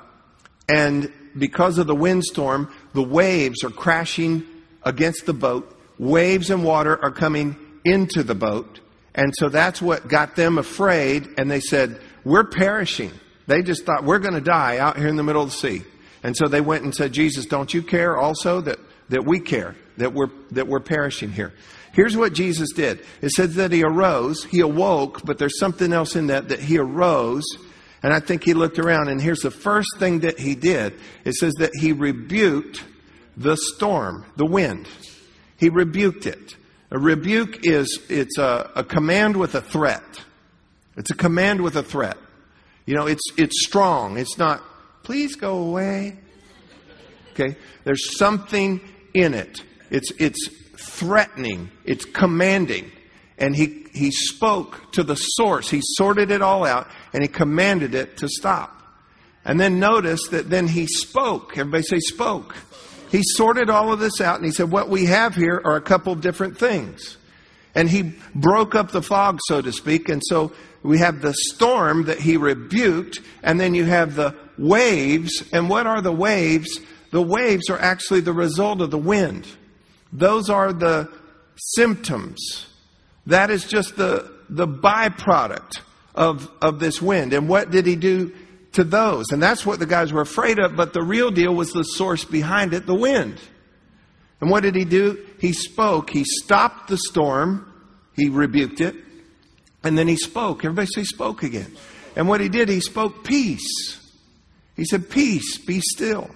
and 0.67 1.11
because 1.37 1.77
of 1.77 1.87
the 1.87 1.95
windstorm, 1.95 2.71
the 2.93 3.03
waves 3.03 3.63
are 3.63 3.69
crashing 3.69 4.45
against 4.83 5.25
the 5.25 5.33
boat. 5.33 5.77
Waves 5.97 6.49
and 6.49 6.63
water 6.63 7.03
are 7.03 7.11
coming 7.11 7.55
into 7.83 8.23
the 8.23 8.35
boat. 8.35 8.79
And 9.15 9.33
so 9.37 9.49
that's 9.49 9.81
what 9.81 10.07
got 10.07 10.35
them 10.35 10.57
afraid. 10.57 11.27
And 11.37 11.49
they 11.49 11.59
said, 11.59 11.99
We're 12.23 12.45
perishing. 12.45 13.11
They 13.47 13.63
just 13.63 13.85
thought, 13.85 14.03
We're 14.03 14.19
going 14.19 14.35
to 14.35 14.41
die 14.41 14.77
out 14.77 14.97
here 14.97 15.07
in 15.07 15.15
the 15.15 15.23
middle 15.23 15.41
of 15.41 15.49
the 15.49 15.55
sea. 15.55 15.81
And 16.23 16.35
so 16.35 16.47
they 16.47 16.61
went 16.61 16.83
and 16.83 16.93
said, 16.93 17.13
Jesus, 17.13 17.45
don't 17.45 17.73
you 17.73 17.81
care 17.81 18.17
also 18.17 18.61
that, 18.61 18.79
that 19.09 19.25
we 19.25 19.39
care, 19.39 19.75
that 19.97 20.13
we're, 20.13 20.29
that 20.51 20.67
we're 20.67 20.79
perishing 20.79 21.31
here? 21.31 21.53
Here's 21.93 22.15
what 22.15 22.33
Jesus 22.33 22.71
did. 22.73 22.99
It 23.21 23.31
says 23.31 23.55
that 23.55 23.71
he 23.71 23.83
arose, 23.83 24.43
he 24.43 24.59
awoke, 24.59 25.25
but 25.25 25.39
there's 25.39 25.57
something 25.57 25.93
else 25.93 26.15
in 26.15 26.27
that, 26.27 26.49
that 26.49 26.59
he 26.59 26.77
arose 26.77 27.45
and 28.03 28.13
I 28.13 28.19
think 28.19 28.43
he 28.43 28.53
looked 28.53 28.79
around, 28.79 29.09
and 29.09 29.21
here's 29.21 29.39
the 29.39 29.51
first 29.51 29.87
thing 29.97 30.19
that 30.19 30.39
he 30.39 30.55
did. 30.55 30.93
It 31.25 31.33
says 31.33 31.53
that 31.59 31.71
he 31.73 31.93
rebuked 31.93 32.83
the 33.35 33.57
storm, 33.57 34.25
the 34.35 34.45
wind. 34.45 34.87
He 35.57 35.69
rebuked 35.69 36.25
it. 36.25 36.55
A 36.91 36.99
rebuke 36.99 37.65
is 37.65 37.99
it's 38.09 38.37
a, 38.37 38.71
a 38.75 38.83
command 38.83 39.35
with 39.35 39.55
a 39.55 39.61
threat. 39.61 40.03
It's 40.95 41.11
a 41.11 41.15
command 41.15 41.61
with 41.61 41.75
a 41.75 41.83
threat. 41.83 42.17
You 42.85 42.95
know, 42.95 43.07
it's 43.07 43.23
it's 43.37 43.65
strong. 43.65 44.17
It's 44.17 44.37
not, 44.37 44.63
please 45.03 45.35
go 45.35 45.57
away. 45.57 46.17
Okay? 47.33 47.57
There's 47.83 48.17
something 48.17 48.79
in 49.13 49.33
it. 49.33 49.61
It's 49.89 50.11
it's 50.17 50.49
threatening. 50.77 51.69
It's 51.83 52.05
commanding. 52.05 52.91
And 53.37 53.55
he 53.55 53.85
he 53.93 54.11
spoke 54.11 54.93
to 54.93 55.03
the 55.03 55.15
source. 55.15 55.69
He 55.69 55.81
sorted 55.83 56.31
it 56.31 56.41
all 56.41 56.65
out 56.65 56.87
and 57.17 57.23
he 57.23 57.27
commanded 57.27 57.95
it 57.95 58.17
to 58.17 58.29
stop. 58.29 58.79
And 59.43 59.59
then 59.59 59.79
notice 59.79 60.27
that 60.27 60.51
then 60.51 60.67
he 60.67 60.85
spoke. 60.85 61.57
Everybody 61.57 61.81
say 61.81 61.97
spoke. 61.97 62.55
He 63.09 63.23
sorted 63.23 63.71
all 63.71 63.91
of 63.91 63.97
this 63.97 64.21
out 64.21 64.35
and 64.35 64.45
he 64.45 64.51
said, 64.51 64.69
what 64.69 64.87
we 64.87 65.05
have 65.05 65.33
here 65.33 65.59
are 65.65 65.75
a 65.75 65.81
couple 65.81 66.13
of 66.13 66.21
different 66.21 66.59
things. 66.59 67.17
And 67.73 67.89
he 67.89 68.13
broke 68.35 68.75
up 68.75 68.91
the 68.91 69.01
fog, 69.01 69.39
so 69.47 69.63
to 69.63 69.71
speak. 69.71 70.09
And 70.09 70.21
so 70.23 70.51
we 70.83 70.99
have 70.99 71.21
the 71.21 71.33
storm 71.33 72.03
that 72.03 72.19
he 72.19 72.37
rebuked, 72.37 73.19
and 73.41 73.59
then 73.59 73.73
you 73.73 73.85
have 73.85 74.13
the 74.13 74.35
waves. 74.59 75.43
And 75.51 75.71
what 75.71 75.87
are 75.87 76.03
the 76.03 76.11
waves? 76.11 76.79
The 77.09 77.23
waves 77.23 77.71
are 77.71 77.79
actually 77.79 78.19
the 78.19 78.31
result 78.31 78.81
of 78.81 78.91
the 78.91 78.97
wind. 78.99 79.47
Those 80.13 80.51
are 80.51 80.71
the 80.71 81.11
symptoms. 81.55 82.67
That 83.25 83.49
is 83.49 83.65
just 83.65 83.95
the, 83.95 84.31
the 84.49 84.67
byproduct 84.67 85.79
of, 86.17 86.51
of 86.61 86.79
this 86.79 87.01
wind. 87.01 87.31
And 87.31 87.47
what 87.47 87.71
did 87.71 87.85
he 87.85 87.95
do 87.95 88.33
to 88.73 88.83
those? 88.83 89.29
And 89.31 89.41
that's 89.41 89.65
what 89.65 89.79
the 89.79 89.85
guys 89.85 90.11
were 90.11 90.21
afraid 90.21 90.59
of, 90.59 90.75
but 90.75 90.91
the 90.91 91.03
real 91.03 91.31
deal 91.31 91.53
was 91.55 91.71
the 91.71 91.83
source 91.83 92.25
behind 92.25 92.73
it, 92.73 92.85
the 92.85 92.95
wind. 92.95 93.39
And 94.41 94.49
what 94.49 94.63
did 94.63 94.75
he 94.75 94.83
do? 94.83 95.23
He 95.39 95.53
spoke. 95.53 96.09
He 96.09 96.25
stopped 96.25 96.89
the 96.89 96.97
storm. 96.97 97.71
He 98.15 98.29
rebuked 98.29 98.81
it. 98.81 98.95
And 99.83 99.97
then 99.97 100.07
he 100.07 100.17
spoke. 100.17 100.65
Everybody 100.65 100.87
say 100.87 101.03
spoke 101.03 101.43
again. 101.43 101.75
And 102.15 102.27
what 102.27 102.41
he 102.41 102.49
did, 102.49 102.67
he 102.67 102.81
spoke 102.81 103.23
peace. 103.23 103.99
He 104.75 104.85
said, 104.85 105.09
Peace, 105.09 105.57
be 105.59 105.81
still. 105.81 106.29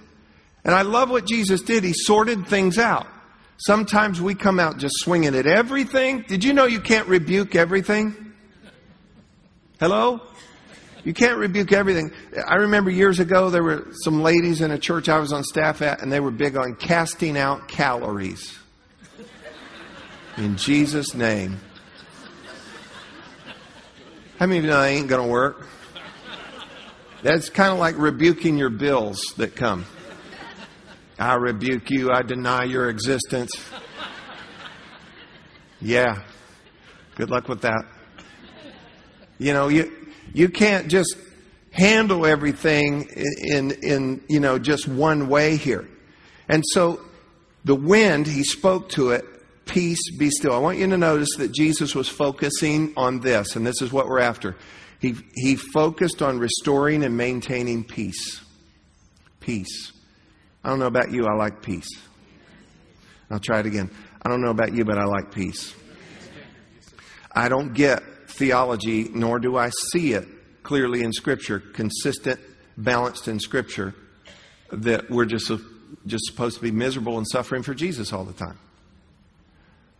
And 0.64 0.74
I 0.74 0.82
love 0.82 1.10
what 1.10 1.26
Jesus 1.26 1.60
did. 1.60 1.82
He 1.82 1.92
sorted 1.92 2.46
things 2.46 2.78
out. 2.78 3.06
Sometimes 3.58 4.20
we 4.20 4.34
come 4.34 4.58
out 4.58 4.78
just 4.78 4.94
swinging 4.98 5.34
at 5.34 5.46
everything. 5.46 6.24
Did 6.26 6.44
you 6.44 6.52
know 6.52 6.66
you 6.66 6.80
can't 6.80 7.06
rebuke 7.08 7.54
everything? 7.54 8.31
Hello? 9.82 10.20
You 11.02 11.12
can't 11.12 11.38
rebuke 11.38 11.72
everything. 11.72 12.12
I 12.46 12.54
remember 12.54 12.88
years 12.88 13.18
ago 13.18 13.50
there 13.50 13.64
were 13.64 13.88
some 14.04 14.22
ladies 14.22 14.60
in 14.60 14.70
a 14.70 14.78
church 14.78 15.08
I 15.08 15.18
was 15.18 15.32
on 15.32 15.42
staff 15.42 15.82
at, 15.82 16.00
and 16.00 16.12
they 16.12 16.20
were 16.20 16.30
big 16.30 16.56
on 16.56 16.76
casting 16.76 17.36
out 17.36 17.66
calories. 17.66 18.56
In 20.36 20.56
Jesus' 20.56 21.14
name. 21.14 21.58
How 24.38 24.46
many 24.46 24.58
of 24.58 24.64
you 24.66 24.70
know 24.70 24.80
that 24.80 24.86
ain't 24.86 25.08
going 25.08 25.26
to 25.26 25.28
work? 25.28 25.66
That's 27.24 27.50
kind 27.50 27.72
of 27.72 27.80
like 27.80 27.98
rebuking 27.98 28.56
your 28.56 28.70
bills 28.70 29.34
that 29.36 29.56
come. 29.56 29.84
I 31.18 31.34
rebuke 31.34 31.90
you. 31.90 32.12
I 32.12 32.22
deny 32.22 32.62
your 32.62 32.88
existence. 32.88 33.50
Yeah. 35.80 36.22
Good 37.16 37.30
luck 37.30 37.48
with 37.48 37.62
that. 37.62 37.91
You 39.42 39.52
know, 39.52 39.68
you, 39.68 39.92
you 40.32 40.48
can't 40.48 40.86
just 40.86 41.16
handle 41.72 42.26
everything 42.26 43.08
in, 43.38 43.72
in, 43.82 44.22
you 44.28 44.38
know, 44.38 44.58
just 44.58 44.86
one 44.86 45.28
way 45.28 45.56
here. 45.56 45.88
And 46.48 46.62
so 46.72 47.00
the 47.64 47.74
wind, 47.74 48.28
he 48.28 48.44
spoke 48.44 48.88
to 48.90 49.10
it, 49.10 49.24
peace, 49.66 49.98
be 50.16 50.30
still. 50.30 50.54
I 50.54 50.58
want 50.58 50.78
you 50.78 50.86
to 50.88 50.96
notice 50.96 51.30
that 51.38 51.52
Jesus 51.52 51.94
was 51.94 52.08
focusing 52.08 52.92
on 52.96 53.20
this, 53.20 53.56
and 53.56 53.66
this 53.66 53.82
is 53.82 53.92
what 53.92 54.06
we're 54.06 54.20
after. 54.20 54.56
He, 55.00 55.16
he 55.34 55.56
focused 55.56 56.22
on 56.22 56.38
restoring 56.38 57.02
and 57.02 57.16
maintaining 57.16 57.82
peace. 57.82 58.40
Peace. 59.40 59.92
I 60.62 60.68
don't 60.68 60.78
know 60.78 60.86
about 60.86 61.10
you, 61.10 61.26
I 61.26 61.34
like 61.34 61.62
peace. 61.62 61.88
I'll 63.28 63.40
try 63.40 63.58
it 63.58 63.66
again. 63.66 63.90
I 64.22 64.28
don't 64.28 64.40
know 64.40 64.50
about 64.50 64.72
you, 64.72 64.84
but 64.84 64.98
I 64.98 65.04
like 65.04 65.32
peace. 65.32 65.74
I 67.34 67.48
don't 67.48 67.72
get 67.72 68.02
theology, 68.42 69.08
nor 69.14 69.38
do 69.38 69.56
I 69.56 69.70
see 69.92 70.14
it 70.14 70.26
clearly 70.64 71.04
in 71.04 71.12
Scripture, 71.12 71.60
consistent, 71.60 72.40
balanced 72.76 73.28
in 73.28 73.38
Scripture, 73.38 73.94
that 74.72 75.08
we're 75.08 75.26
just, 75.26 75.48
just 76.08 76.24
supposed 76.26 76.56
to 76.56 76.62
be 76.62 76.72
miserable 76.72 77.18
and 77.18 77.28
suffering 77.28 77.62
for 77.62 77.72
Jesus 77.72 78.12
all 78.12 78.24
the 78.24 78.32
time. 78.32 78.58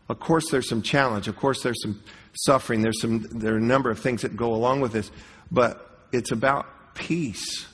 Of 0.09 0.19
course, 0.19 0.51
there's 0.51 0.69
some 0.69 0.83
challenge. 0.83 1.29
Of 1.29 1.37
course, 1.37 1.62
there's 1.62 1.81
some 1.83 2.03
suffering. 2.33 2.83
There's 2.83 3.01
some, 3.01 3.29
there 3.31 3.55
are 3.55 3.59
a 3.59 3.61
number 3.61 3.93
of 3.93 4.01
things 4.01 4.23
that 4.23 4.37
go 4.37 4.53
along 4.53 4.81
with 4.81 4.90
this, 4.90 5.12
but 5.53 6.09
it's 6.11 6.33
about 6.33 6.66
peace. 6.97 7.69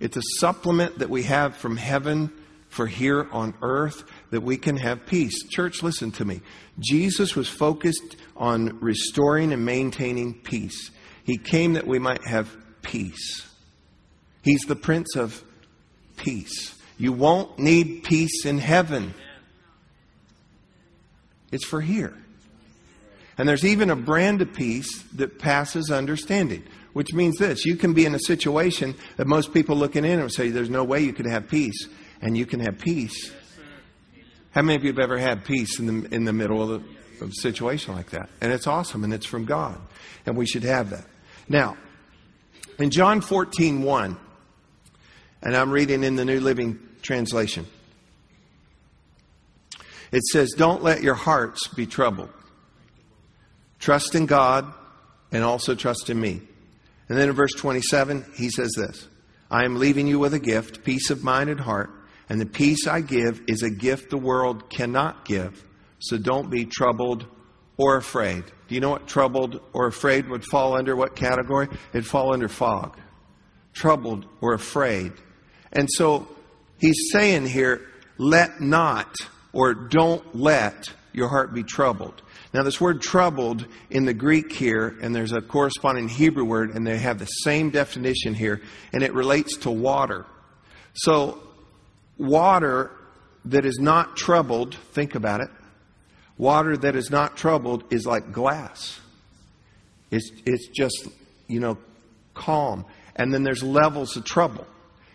It's 0.00 0.16
a 0.16 0.22
supplement 0.40 0.98
that 0.98 1.10
we 1.10 1.22
have 1.22 1.56
from 1.56 1.76
heaven 1.76 2.32
for 2.68 2.86
here 2.86 3.28
on 3.32 3.54
earth 3.62 4.04
that 4.30 4.42
we 4.42 4.56
can 4.56 4.76
have 4.76 5.06
peace. 5.06 5.46
Church, 5.48 5.82
listen 5.82 6.10
to 6.12 6.24
me. 6.24 6.40
Jesus 6.78 7.34
was 7.34 7.48
focused 7.48 8.16
on 8.36 8.78
restoring 8.80 9.52
and 9.52 9.64
maintaining 9.64 10.34
peace. 10.34 10.90
He 11.24 11.38
came 11.38 11.74
that 11.74 11.86
we 11.86 11.98
might 11.98 12.24
have 12.26 12.54
peace. 12.82 13.46
He's 14.42 14.62
the 14.62 14.76
Prince 14.76 15.16
of 15.16 15.42
Peace. 16.16 16.74
You 16.98 17.12
won't 17.12 17.58
need 17.58 18.02
peace 18.04 18.44
in 18.44 18.58
heaven, 18.58 19.14
it's 21.52 21.64
for 21.64 21.80
here. 21.80 22.14
And 23.38 23.48
there's 23.48 23.64
even 23.64 23.88
a 23.88 23.96
brand 23.96 24.42
of 24.42 24.52
peace 24.52 25.02
that 25.14 25.38
passes 25.38 25.90
understanding. 25.90 26.64
Which 26.92 27.12
means 27.12 27.36
this 27.36 27.64
you 27.64 27.76
can 27.76 27.94
be 27.94 28.06
in 28.06 28.14
a 28.14 28.18
situation 28.18 28.96
that 29.16 29.28
most 29.28 29.54
people 29.54 29.76
looking 29.76 30.04
in 30.04 30.18
and 30.18 30.32
say, 30.32 30.48
There's 30.48 30.70
no 30.70 30.82
way 30.82 31.00
you 31.00 31.12
could 31.12 31.26
have 31.26 31.46
peace. 31.46 31.86
And 32.20 32.36
you 32.36 32.46
can 32.46 32.60
have 32.60 32.78
peace. 32.78 33.32
How 34.50 34.62
many 34.62 34.76
of 34.76 34.84
you 34.84 34.90
have 34.90 34.98
ever 34.98 35.18
had 35.18 35.44
peace 35.44 35.78
in 35.78 35.86
the, 35.86 36.14
in 36.14 36.24
the 36.24 36.32
middle 36.32 36.62
of 36.62 36.82
a, 36.82 37.24
of 37.24 37.30
a 37.30 37.34
situation 37.40 37.94
like 37.94 38.10
that? 38.10 38.28
And 38.40 38.52
it's 38.52 38.66
awesome 38.66 39.04
and 39.04 39.12
it's 39.12 39.26
from 39.26 39.44
God. 39.44 39.78
And 40.26 40.36
we 40.36 40.46
should 40.46 40.64
have 40.64 40.90
that. 40.90 41.04
Now, 41.48 41.76
in 42.78 42.90
John 42.90 43.20
14, 43.20 43.82
1, 43.82 44.16
and 45.42 45.56
I'm 45.56 45.70
reading 45.70 46.02
in 46.02 46.16
the 46.16 46.24
New 46.24 46.40
Living 46.40 46.78
Translation, 47.02 47.66
it 50.10 50.22
says, 50.24 50.54
Don't 50.56 50.82
let 50.82 51.02
your 51.02 51.14
hearts 51.14 51.68
be 51.68 51.86
troubled. 51.86 52.30
Trust 53.78 54.14
in 54.14 54.26
God 54.26 54.72
and 55.30 55.44
also 55.44 55.74
trust 55.74 56.10
in 56.10 56.20
me. 56.20 56.40
And 57.08 57.18
then 57.18 57.28
in 57.28 57.34
verse 57.34 57.52
27, 57.54 58.24
he 58.36 58.50
says 58.50 58.70
this 58.76 59.06
I 59.50 59.64
am 59.64 59.76
leaving 59.76 60.06
you 60.06 60.18
with 60.18 60.34
a 60.34 60.38
gift, 60.38 60.84
peace 60.84 61.10
of 61.10 61.24
mind 61.24 61.50
and 61.50 61.60
heart, 61.60 61.90
and 62.28 62.40
the 62.40 62.46
peace 62.46 62.86
I 62.86 63.00
give 63.00 63.42
is 63.48 63.62
a 63.62 63.70
gift 63.70 64.10
the 64.10 64.18
world 64.18 64.68
cannot 64.70 65.24
give. 65.24 65.64
So 66.00 66.18
don't 66.18 66.50
be 66.50 66.64
troubled 66.64 67.26
or 67.76 67.96
afraid. 67.96 68.44
Do 68.68 68.74
you 68.74 68.80
know 68.80 68.90
what 68.90 69.06
troubled 69.06 69.60
or 69.72 69.86
afraid 69.86 70.28
would 70.28 70.44
fall 70.44 70.76
under 70.76 70.94
what 70.94 71.16
category? 71.16 71.68
It'd 71.92 72.06
fall 72.06 72.32
under 72.32 72.48
fog. 72.48 72.98
Troubled 73.72 74.26
or 74.40 74.52
afraid. 74.52 75.12
And 75.72 75.88
so 75.90 76.28
he's 76.78 77.10
saying 77.12 77.46
here, 77.46 77.86
let 78.18 78.60
not 78.60 79.14
or 79.52 79.74
don't 79.74 80.36
let 80.36 80.92
your 81.12 81.28
heart 81.28 81.54
be 81.54 81.62
troubled. 81.62 82.22
Now, 82.52 82.62
this 82.62 82.80
word 82.80 83.02
troubled 83.02 83.66
in 83.90 84.06
the 84.06 84.14
Greek 84.14 84.52
here, 84.52 84.96
and 85.02 85.14
there's 85.14 85.32
a 85.32 85.40
corresponding 85.40 86.08
Hebrew 86.08 86.44
word, 86.44 86.74
and 86.74 86.86
they 86.86 86.96
have 86.96 87.18
the 87.18 87.26
same 87.26 87.70
definition 87.70 88.34
here, 88.34 88.62
and 88.92 89.02
it 89.02 89.12
relates 89.12 89.58
to 89.58 89.70
water. 89.70 90.24
So, 90.94 91.42
water 92.18 92.90
that 93.44 93.64
is 93.64 93.78
not 93.78 94.16
troubled, 94.16 94.74
think 94.92 95.14
about 95.14 95.40
it, 95.40 95.48
water 96.36 96.76
that 96.76 96.94
is 96.94 97.10
not 97.10 97.36
troubled 97.36 97.84
is 97.90 98.06
like 98.06 98.32
glass. 98.32 99.00
It's, 100.10 100.30
it's 100.44 100.68
just, 100.68 101.08
you 101.46 101.60
know, 101.60 101.78
calm. 102.34 102.84
And 103.16 103.32
then 103.32 103.42
there's 103.42 103.62
levels 103.62 104.16
of 104.16 104.24
trouble. 104.24 104.66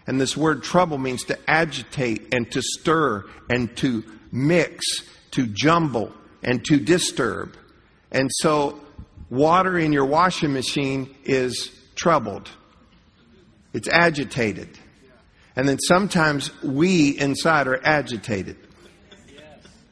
And 0.06 0.20
this 0.20 0.36
word 0.36 0.64
trouble 0.64 0.98
means 0.98 1.24
to 1.26 1.40
agitate 1.48 2.34
and 2.34 2.52
to 2.52 2.62
stir 2.62 3.26
and 3.50 3.76
to 3.78 4.04
mix, 4.32 4.84
to 5.32 5.46
jumble 5.48 6.12
and 6.44 6.64
to 6.66 6.78
disturb. 6.78 7.56
And 8.12 8.30
so, 8.34 8.80
water 9.30 9.80
in 9.80 9.94
your 9.94 10.06
washing 10.06 10.54
machine 10.54 11.16
is 11.24 11.72
troubled, 11.96 12.50
it's 13.74 13.88
agitated. 13.88 14.78
And 15.56 15.68
then 15.68 15.80
sometimes 15.80 16.52
we 16.64 17.18
inside 17.18 17.68
are 17.68 17.80
agitated. 17.84 18.58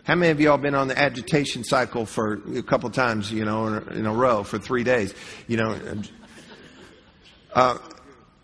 How 0.04 0.15
many 0.15 0.32
of 0.32 0.41
y'all 0.41 0.58
been 0.58 0.74
on 0.76 0.88
the 0.88 0.97
agitation 0.97 1.63
cycle 1.63 2.06
for 2.06 2.41
a 2.58 2.63
couple 2.63 2.89
times, 2.89 3.32
you 3.32 3.45
know, 3.45 3.67
in 3.67 4.06
a 4.06 4.13
row 4.13 4.43
for 4.43 4.58
three 4.58 4.84
days? 4.84 5.13
You 5.47 5.58
know, 5.58 6.02
uh, 7.54 7.78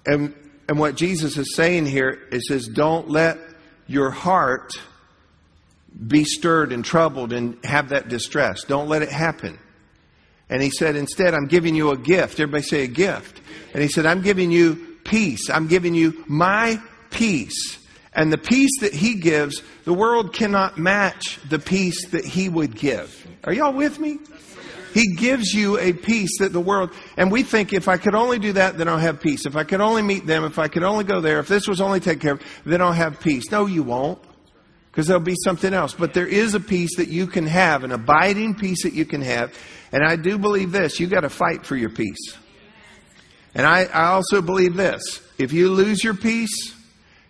and 0.05 0.35
and 0.69 0.77
what 0.79 0.95
Jesus 0.95 1.37
is 1.37 1.55
saying 1.55 1.85
here 1.85 2.19
is, 2.31 2.47
says, 2.47 2.67
don't 2.67 3.09
let 3.09 3.37
your 3.87 4.11
heart 4.11 4.73
be 6.07 6.25
stirred 6.25 6.73
and 6.73 6.83
troubled 6.83 7.31
and 7.31 7.57
have 7.63 7.89
that 7.89 8.09
distress. 8.09 8.63
Don't 8.65 8.89
let 8.89 9.01
it 9.01 9.09
happen. 9.09 9.57
And 10.49 10.61
he 10.61 10.69
said, 10.69 10.95
instead, 10.95 11.33
I'm 11.33 11.47
giving 11.47 11.73
you 11.73 11.91
a 11.91 11.97
gift. 11.97 12.39
Everybody 12.39 12.63
say 12.63 12.83
a 12.83 12.87
gift. 12.87 13.41
And 13.73 13.81
he 13.81 13.89
said, 13.89 14.05
I'm 14.05 14.21
giving 14.21 14.51
you 14.51 14.97
peace. 15.03 15.49
I'm 15.49 15.67
giving 15.67 15.95
you 15.95 16.23
my 16.27 16.81
peace. 17.09 17.79
And 18.13 18.33
the 18.33 18.37
peace 18.37 18.71
that 18.81 18.93
he 18.93 19.15
gives, 19.15 19.61
the 19.83 19.93
world 19.93 20.33
cannot 20.33 20.77
match 20.77 21.39
the 21.49 21.59
peace 21.59 22.07
that 22.07 22.25
he 22.25 22.49
would 22.49 22.75
give. 22.75 23.27
Are 23.43 23.53
y'all 23.53 23.73
with 23.73 23.99
me? 23.99 24.19
He 24.93 25.15
gives 25.15 25.53
you 25.53 25.77
a 25.77 25.93
peace 25.93 26.39
that 26.39 26.53
the 26.53 26.59
world, 26.59 26.91
and 27.17 27.31
we 27.31 27.43
think 27.43 27.73
if 27.73 27.87
I 27.87 27.97
could 27.97 28.15
only 28.15 28.39
do 28.39 28.53
that, 28.53 28.79
then 28.79 28.87
I'll 28.87 28.97
have 28.97 29.21
peace. 29.21 29.45
If 29.45 29.55
I 29.55 29.63
could 29.63 29.81
only 29.81 30.01
meet 30.01 30.25
them, 30.25 30.43
if 30.43 30.57
I 30.57 30.67
could 30.67 30.81
only 30.81 31.03
go 31.03 31.21
there, 31.21 31.39
if 31.39 31.47
this 31.47 31.67
was 31.67 31.79
only 31.79 31.99
taken 31.99 32.19
care 32.19 32.33
of, 32.33 32.41
then 32.65 32.81
I'll 32.81 32.93
have 32.93 33.19
peace. 33.19 33.51
No, 33.51 33.67
you 33.67 33.83
won't. 33.83 34.19
Because 34.89 35.05
there'll 35.05 35.21
be 35.21 35.35
something 35.43 35.71
else. 35.71 35.93
But 35.93 36.15
there 36.15 36.25
is 36.25 36.55
a 36.55 36.59
peace 36.59 36.95
that 36.97 37.09
you 37.09 37.27
can 37.27 37.45
have, 37.45 37.83
an 37.83 37.91
abiding 37.91 38.55
peace 38.55 38.81
that 38.81 38.93
you 38.93 39.05
can 39.05 39.21
have. 39.21 39.55
And 39.91 40.03
I 40.03 40.15
do 40.15 40.39
believe 40.39 40.71
this 40.71 40.99
you 40.99 41.05
got 41.05 41.21
to 41.21 41.29
fight 41.29 41.63
for 41.63 41.75
your 41.75 41.91
peace. 41.91 42.35
And 43.53 43.67
I, 43.67 43.83
I 43.85 44.05
also 44.05 44.41
believe 44.41 44.75
this 44.75 45.21
if 45.37 45.53
you 45.53 45.69
lose 45.69 46.03
your 46.03 46.15
peace, 46.15 46.73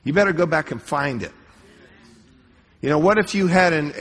you 0.07 0.13
better 0.13 0.31
go 0.31 0.45
back 0.45 0.71
and 0.71 0.81
find 0.81 1.21
it. 1.21 1.33
You 2.81 2.89
know, 2.89 2.97
what 2.97 3.17
if 3.17 3.35
you 3.35 3.47
had 3.47 3.73
an, 3.73 3.93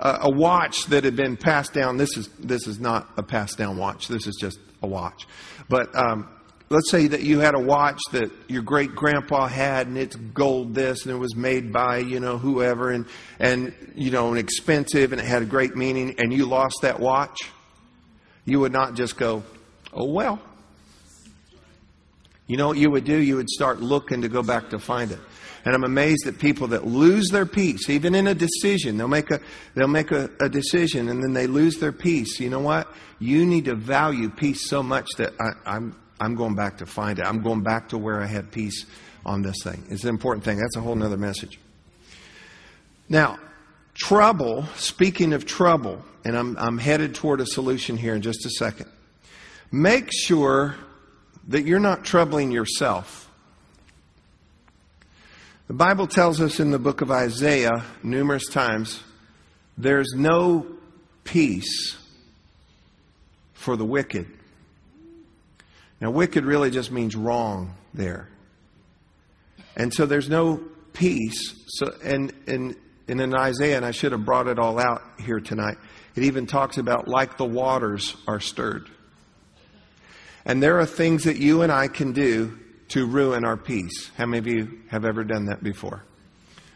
a, 0.00 0.18
a 0.22 0.30
watch 0.30 0.86
that 0.86 1.04
had 1.04 1.16
been 1.16 1.36
passed 1.36 1.74
down? 1.74 1.98
This 1.98 2.16
is, 2.16 2.28
this 2.38 2.66
is 2.66 2.80
not 2.80 3.10
a 3.18 3.22
passed 3.22 3.58
down 3.58 3.76
watch, 3.76 4.08
this 4.08 4.26
is 4.26 4.36
just 4.40 4.58
a 4.82 4.86
watch. 4.86 5.26
But 5.68 5.94
um, 5.94 6.30
let's 6.70 6.90
say 6.90 7.08
that 7.08 7.20
you 7.20 7.40
had 7.40 7.54
a 7.54 7.58
watch 7.58 8.00
that 8.12 8.30
your 8.48 8.62
great 8.62 8.94
grandpa 8.94 9.46
had 9.46 9.86
and 9.86 9.98
it's 9.98 10.16
gold 10.16 10.74
this 10.74 11.04
and 11.04 11.14
it 11.14 11.18
was 11.18 11.36
made 11.36 11.74
by 11.74 11.98
you 11.98 12.20
know 12.20 12.38
whoever 12.38 12.90
and 12.90 13.04
and 13.38 13.74
you 13.94 14.10
know 14.10 14.30
and 14.30 14.38
expensive 14.38 15.12
and 15.12 15.20
it 15.20 15.26
had 15.26 15.42
a 15.42 15.46
great 15.46 15.76
meaning 15.76 16.14
and 16.18 16.32
you 16.32 16.46
lost 16.46 16.78
that 16.80 16.98
watch 16.98 17.38
you 18.46 18.60
would 18.60 18.72
not 18.72 18.94
just 18.94 19.18
go 19.18 19.42
oh 19.92 20.10
well 20.10 20.40
you 22.46 22.56
know 22.56 22.68
what 22.68 22.78
you 22.78 22.90
would 22.90 23.04
do 23.04 23.16
you 23.16 23.36
would 23.36 23.48
start 23.50 23.80
looking 23.80 24.22
to 24.22 24.28
go 24.28 24.42
back 24.42 24.70
to 24.70 24.78
find 24.78 25.12
it 25.12 25.20
and 25.64 25.74
I'm 25.74 25.84
amazed 25.84 26.26
at 26.26 26.38
people 26.38 26.68
that 26.68 26.86
lose 26.86 27.28
their 27.30 27.46
peace, 27.46 27.88
even 27.88 28.14
in 28.14 28.26
a 28.26 28.34
decision. 28.34 28.98
They'll 28.98 29.08
make 29.08 29.30
a, 29.30 29.40
they'll 29.74 29.88
make 29.88 30.12
a, 30.12 30.30
a 30.40 30.48
decision 30.48 31.08
and 31.08 31.22
then 31.22 31.32
they 31.32 31.46
lose 31.46 31.78
their 31.78 31.92
peace. 31.92 32.38
You 32.38 32.50
know 32.50 32.60
what? 32.60 32.92
You 33.18 33.46
need 33.46 33.64
to 33.66 33.74
value 33.74 34.28
peace 34.28 34.68
so 34.68 34.82
much 34.82 35.08
that 35.16 35.32
I, 35.40 35.76
I'm, 35.76 35.96
I'm 36.20 36.34
going 36.34 36.54
back 36.54 36.78
to 36.78 36.86
find 36.86 37.18
it. 37.18 37.26
I'm 37.26 37.42
going 37.42 37.62
back 37.62 37.88
to 37.90 37.98
where 37.98 38.20
I 38.20 38.26
had 38.26 38.52
peace 38.52 38.84
on 39.24 39.42
this 39.42 39.56
thing. 39.62 39.82
It's 39.88 40.02
an 40.02 40.10
important 40.10 40.44
thing. 40.44 40.58
That's 40.58 40.76
a 40.76 40.80
whole 40.80 41.00
other 41.02 41.16
message. 41.16 41.58
Now, 43.08 43.38
trouble, 43.94 44.66
speaking 44.76 45.32
of 45.32 45.46
trouble, 45.46 46.04
and 46.24 46.36
I'm, 46.36 46.56
I'm 46.58 46.78
headed 46.78 47.14
toward 47.14 47.40
a 47.40 47.46
solution 47.46 47.96
here 47.96 48.14
in 48.14 48.22
just 48.22 48.44
a 48.44 48.50
second. 48.50 48.90
Make 49.72 50.10
sure 50.12 50.76
that 51.48 51.64
you're 51.64 51.80
not 51.80 52.04
troubling 52.04 52.50
yourself. 52.50 53.23
The 55.66 55.74
Bible 55.74 56.06
tells 56.06 56.42
us 56.42 56.60
in 56.60 56.70
the 56.70 56.78
book 56.78 57.00
of 57.00 57.10
Isaiah 57.10 57.84
numerous 58.02 58.46
times 58.48 59.02
there's 59.78 60.12
no 60.14 60.66
peace 61.24 61.96
for 63.54 63.74
the 63.74 63.84
wicked. 63.84 64.26
Now, 66.02 66.10
wicked 66.10 66.44
really 66.44 66.70
just 66.70 66.92
means 66.92 67.16
wrong 67.16 67.74
there. 67.94 68.28
And 69.74 69.92
so 69.92 70.04
there's 70.04 70.28
no 70.28 70.60
peace. 70.92 71.54
So, 71.68 71.94
and, 72.04 72.30
and, 72.46 72.76
and 73.08 73.20
in 73.22 73.34
Isaiah, 73.34 73.78
and 73.78 73.86
I 73.86 73.90
should 73.90 74.12
have 74.12 74.24
brought 74.24 74.48
it 74.48 74.58
all 74.58 74.78
out 74.78 75.02
here 75.18 75.40
tonight, 75.40 75.78
it 76.14 76.24
even 76.24 76.46
talks 76.46 76.76
about 76.76 77.08
like 77.08 77.38
the 77.38 77.46
waters 77.46 78.14
are 78.28 78.38
stirred. 78.38 78.90
And 80.44 80.62
there 80.62 80.78
are 80.78 80.86
things 80.86 81.24
that 81.24 81.38
you 81.38 81.62
and 81.62 81.72
I 81.72 81.88
can 81.88 82.12
do 82.12 82.58
to 82.88 83.06
ruin 83.06 83.44
our 83.44 83.56
peace. 83.56 84.10
How 84.16 84.26
many 84.26 84.38
of 84.38 84.46
you 84.46 84.80
have 84.88 85.04
ever 85.04 85.24
done 85.24 85.46
that 85.46 85.62
before? 85.62 86.04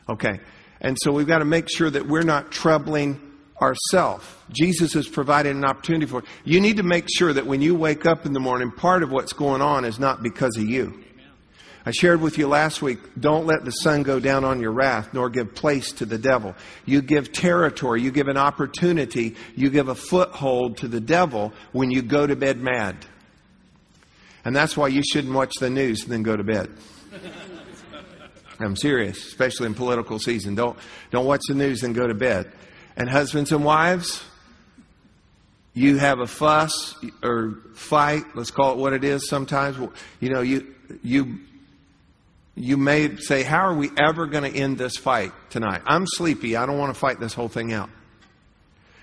Okay. 0.08 0.40
And 0.80 0.96
so 1.02 1.12
we've 1.12 1.26
got 1.26 1.38
to 1.38 1.44
make 1.44 1.68
sure 1.68 1.90
that 1.90 2.06
we're 2.06 2.22
not 2.22 2.50
troubling 2.50 3.20
ourselves. 3.60 4.24
Jesus 4.50 4.92
has 4.94 5.08
provided 5.08 5.56
an 5.56 5.64
opportunity 5.64 6.06
for 6.06 6.20
it. 6.20 6.24
You 6.44 6.60
need 6.60 6.76
to 6.76 6.82
make 6.82 7.06
sure 7.12 7.32
that 7.32 7.46
when 7.46 7.60
you 7.60 7.74
wake 7.74 8.06
up 8.06 8.24
in 8.24 8.32
the 8.32 8.40
morning, 8.40 8.70
part 8.70 9.02
of 9.02 9.10
what's 9.10 9.32
going 9.32 9.60
on 9.60 9.84
is 9.84 9.98
not 9.98 10.22
because 10.22 10.56
of 10.56 10.64
you. 10.64 11.02
I 11.84 11.90
shared 11.90 12.20
with 12.20 12.36
you 12.36 12.48
last 12.48 12.82
week, 12.82 12.98
don't 13.18 13.46
let 13.46 13.64
the 13.64 13.70
sun 13.70 14.02
go 14.02 14.20
down 14.20 14.44
on 14.44 14.60
your 14.60 14.72
wrath, 14.72 15.14
nor 15.14 15.30
give 15.30 15.54
place 15.54 15.90
to 15.92 16.04
the 16.04 16.18
devil. 16.18 16.54
You 16.84 17.00
give 17.00 17.32
territory, 17.32 18.02
you 18.02 18.10
give 18.10 18.28
an 18.28 18.36
opportunity, 18.36 19.36
you 19.56 19.70
give 19.70 19.88
a 19.88 19.94
foothold 19.94 20.76
to 20.78 20.88
the 20.88 21.00
devil 21.00 21.52
when 21.72 21.90
you 21.90 22.02
go 22.02 22.26
to 22.26 22.36
bed 22.36 22.60
mad. 22.60 23.06
And 24.48 24.56
that's 24.56 24.78
why 24.78 24.88
you 24.88 25.02
shouldn't 25.02 25.34
watch 25.34 25.52
the 25.60 25.68
news 25.68 26.04
and 26.04 26.10
then 26.10 26.22
go 26.22 26.34
to 26.34 26.42
bed. 26.42 26.70
I'm 28.58 28.76
serious, 28.76 29.18
especially 29.26 29.66
in 29.66 29.74
political 29.74 30.18
season. 30.18 30.54
Don't, 30.54 30.78
don't 31.10 31.26
watch 31.26 31.42
the 31.48 31.54
news 31.54 31.82
and 31.82 31.94
go 31.94 32.06
to 32.06 32.14
bed. 32.14 32.50
And 32.96 33.10
husbands 33.10 33.52
and 33.52 33.62
wives, 33.62 34.24
you 35.74 35.98
have 35.98 36.20
a 36.20 36.26
fuss 36.26 36.94
or 37.22 37.58
fight, 37.74 38.22
let's 38.34 38.50
call 38.50 38.72
it 38.72 38.78
what 38.78 38.94
it 38.94 39.04
is 39.04 39.28
sometimes. 39.28 39.76
You 40.18 40.30
know, 40.30 40.40
you, 40.40 40.74
you, 41.02 41.40
you 42.54 42.78
may 42.78 43.16
say, 43.16 43.42
How 43.42 43.68
are 43.68 43.74
we 43.74 43.90
ever 43.98 44.24
going 44.24 44.50
to 44.50 44.58
end 44.58 44.78
this 44.78 44.96
fight 44.96 45.32
tonight? 45.50 45.82
I'm 45.84 46.06
sleepy. 46.06 46.56
I 46.56 46.64
don't 46.64 46.78
want 46.78 46.94
to 46.94 46.98
fight 46.98 47.20
this 47.20 47.34
whole 47.34 47.48
thing 47.48 47.74
out. 47.74 47.90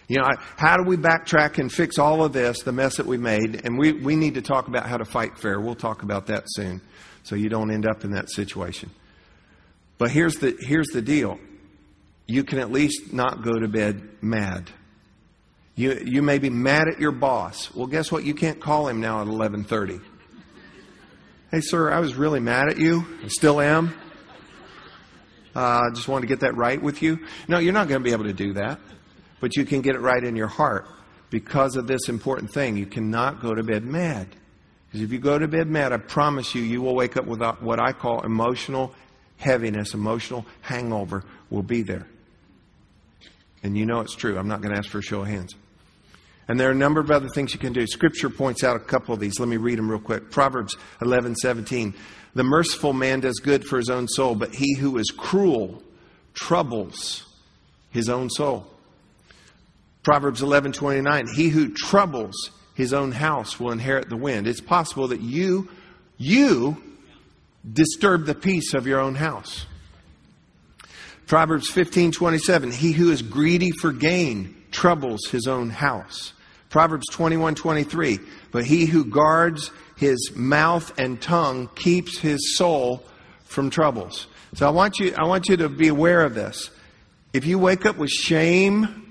You 0.07 0.19
know, 0.19 0.29
how 0.55 0.77
do 0.77 0.83
we 0.83 0.97
backtrack 0.97 1.57
and 1.57 1.71
fix 1.71 1.97
all 1.97 2.23
of 2.23 2.31
this, 2.31 2.61
the 2.61 2.71
mess 2.71 2.97
that 2.97 3.07
we 3.07 3.17
made? 3.17 3.61
And 3.63 3.77
we, 3.77 3.91
we 3.91 4.15
need 4.15 4.35
to 4.35 4.41
talk 4.41 4.67
about 4.67 4.87
how 4.87 4.97
to 4.97 5.05
fight 5.05 5.37
fair. 5.37 5.59
We'll 5.59 5.75
talk 5.75 6.03
about 6.03 6.27
that 6.27 6.43
soon 6.47 6.81
so 7.23 7.35
you 7.35 7.49
don't 7.49 7.71
end 7.71 7.87
up 7.87 8.03
in 8.03 8.11
that 8.11 8.29
situation. 8.29 8.91
But 9.97 10.11
here's 10.11 10.35
the, 10.35 10.55
here's 10.59 10.87
the 10.87 11.01
deal 11.01 11.39
you 12.27 12.43
can 12.43 12.59
at 12.59 12.71
least 12.71 13.13
not 13.13 13.43
go 13.43 13.53
to 13.53 13.67
bed 13.67 14.01
mad. 14.21 14.69
You, 15.75 16.01
you 16.03 16.21
may 16.21 16.39
be 16.39 16.49
mad 16.49 16.87
at 16.87 16.99
your 16.99 17.11
boss. 17.11 17.73
Well, 17.73 17.87
guess 17.87 18.11
what? 18.11 18.23
You 18.23 18.33
can't 18.33 18.59
call 18.59 18.87
him 18.87 19.01
now 19.01 19.21
at 19.21 19.27
1130. 19.27 19.99
Hey, 21.51 21.61
sir, 21.61 21.91
I 21.91 21.99
was 21.99 22.15
really 22.15 22.39
mad 22.39 22.69
at 22.69 22.77
you. 22.77 23.05
I 23.23 23.27
still 23.27 23.59
am. 23.61 23.93
Uh, 25.55 25.59
I 25.59 25.87
uh, 25.87 25.93
just 25.93 26.07
wanted 26.07 26.21
to 26.23 26.27
get 26.27 26.39
that 26.41 26.55
right 26.55 26.81
with 26.81 27.01
you. 27.01 27.19
No, 27.47 27.59
you're 27.59 27.73
not 27.73 27.87
going 27.87 28.01
to 28.01 28.03
be 28.03 28.11
able 28.11 28.25
to 28.25 28.33
do 28.33 28.53
that 28.53 28.79
but 29.39 29.55
you 29.55 29.65
can 29.65 29.81
get 29.81 29.95
it 29.95 29.99
right 29.99 30.23
in 30.23 30.35
your 30.35 30.47
heart 30.47 30.87
because 31.29 31.75
of 31.75 31.87
this 31.87 32.07
important 32.09 32.51
thing. 32.51 32.77
You 32.77 32.85
cannot 32.85 33.41
go 33.41 33.53
to 33.53 33.63
bed 33.63 33.83
mad. 33.83 34.27
Because 34.87 35.01
if 35.01 35.11
you 35.11 35.19
go 35.19 35.37
to 35.37 35.47
bed 35.47 35.67
mad, 35.67 35.91
I 35.91 35.97
promise 35.97 36.55
you, 36.55 36.61
you 36.61 36.81
will 36.81 36.95
wake 36.95 37.17
up 37.17 37.25
with 37.25 37.41
what 37.59 37.79
I 37.79 37.91
call 37.91 38.21
emotional 38.21 38.93
heaviness, 39.37 39.93
emotional 39.93 40.45
hangover 40.61 41.23
will 41.49 41.63
be 41.63 41.81
there. 41.81 42.07
And 43.63 43.77
you 43.77 43.85
know 43.85 43.99
it's 43.99 44.15
true. 44.15 44.37
I'm 44.37 44.47
not 44.47 44.61
going 44.61 44.73
to 44.73 44.77
ask 44.77 44.89
for 44.89 44.99
a 44.99 45.03
show 45.03 45.21
of 45.21 45.27
hands. 45.27 45.55
And 46.47 46.59
there 46.59 46.69
are 46.69 46.73
a 46.73 46.75
number 46.75 46.99
of 46.99 47.09
other 47.09 47.27
things 47.29 47.53
you 47.53 47.59
can 47.59 47.73
do. 47.73 47.87
Scripture 47.87 48.29
points 48.29 48.63
out 48.63 48.75
a 48.75 48.79
couple 48.79 49.13
of 49.13 49.19
these. 49.19 49.39
Let 49.39 49.49
me 49.49 49.57
read 49.57 49.79
them 49.79 49.89
real 49.89 49.99
quick. 49.99 50.29
Proverbs 50.29 50.77
11, 51.01 51.35
17. 51.35 51.93
The 52.35 52.43
merciful 52.43 52.93
man 52.93 53.21
does 53.21 53.39
good 53.39 53.65
for 53.65 53.77
his 53.77 53.89
own 53.89 54.07
soul, 54.07 54.35
but 54.35 54.53
he 54.53 54.75
who 54.75 54.97
is 54.97 55.09
cruel 55.09 55.81
troubles 56.33 57.25
his 57.89 58.09
own 58.09 58.29
soul. 58.29 58.67
Proverbs 60.05 60.43
11:29, 60.43 61.27
he 61.35 61.49
who 61.49 61.69
troubles 61.69 62.51
his 62.75 62.93
own 62.93 63.11
house 63.11 63.59
will 63.59 63.71
inherit 63.71 64.07
the 64.07 64.15
wind. 64.15 64.45
It's 64.45 64.61
possible 64.61 65.07
that 65.07 65.21
you 65.21 65.67
you 66.17 66.77
disturb 67.73 68.27
the 68.27 68.35
peace 68.35 68.75
of 68.75 68.85
your 68.85 68.99
own 68.99 69.15
house. 69.15 69.65
Proverbs 71.25 71.71
15:27, 71.71 72.71
he 72.71 72.91
who 72.91 73.09
is 73.09 73.23
greedy 73.23 73.71
for 73.71 73.91
gain 73.91 74.55
troubles 74.71 75.25
his 75.31 75.47
own 75.47 75.71
house. 75.71 76.33
Proverbs 76.69 77.07
21:23, 77.11 78.19
but 78.51 78.63
he 78.63 78.85
who 78.85 79.05
guards 79.05 79.71
his 79.95 80.33
mouth 80.35 80.93
and 80.99 81.19
tongue 81.19 81.67
keeps 81.73 82.19
his 82.19 82.55
soul 82.55 83.03
from 83.45 83.71
troubles. 83.71 84.27
So 84.53 84.67
I 84.67 84.69
want 84.69 84.99
you 84.99 85.15
I 85.17 85.23
want 85.23 85.49
you 85.49 85.57
to 85.57 85.67
be 85.67 85.87
aware 85.87 86.21
of 86.21 86.35
this. 86.35 86.69
If 87.33 87.47
you 87.47 87.57
wake 87.57 87.87
up 87.87 87.97
with 87.97 88.11
shame, 88.11 89.01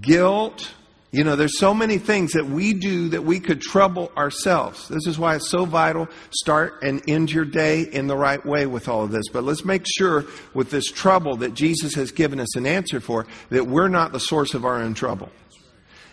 guilt. 0.00 0.72
You 1.10 1.24
know, 1.24 1.36
there's 1.36 1.58
so 1.58 1.74
many 1.74 1.98
things 1.98 2.32
that 2.32 2.46
we 2.46 2.72
do 2.72 3.10
that 3.10 3.22
we 3.22 3.38
could 3.38 3.60
trouble 3.60 4.10
ourselves. 4.16 4.88
This 4.88 5.06
is 5.06 5.18
why 5.18 5.36
it's 5.36 5.50
so 5.50 5.66
vital. 5.66 6.08
Start 6.30 6.82
and 6.82 7.02
end 7.06 7.30
your 7.30 7.44
day 7.44 7.82
in 7.82 8.06
the 8.06 8.16
right 8.16 8.44
way 8.46 8.64
with 8.64 8.88
all 8.88 9.04
of 9.04 9.10
this. 9.10 9.28
But 9.30 9.44
let's 9.44 9.64
make 9.64 9.84
sure 9.86 10.24
with 10.54 10.70
this 10.70 10.86
trouble 10.86 11.36
that 11.36 11.52
Jesus 11.52 11.94
has 11.96 12.12
given 12.12 12.40
us 12.40 12.56
an 12.56 12.64
answer 12.64 12.98
for 12.98 13.26
that 13.50 13.66
we're 13.66 13.88
not 13.88 14.12
the 14.12 14.20
source 14.20 14.54
of 14.54 14.64
our 14.64 14.80
own 14.80 14.94
trouble. 14.94 15.28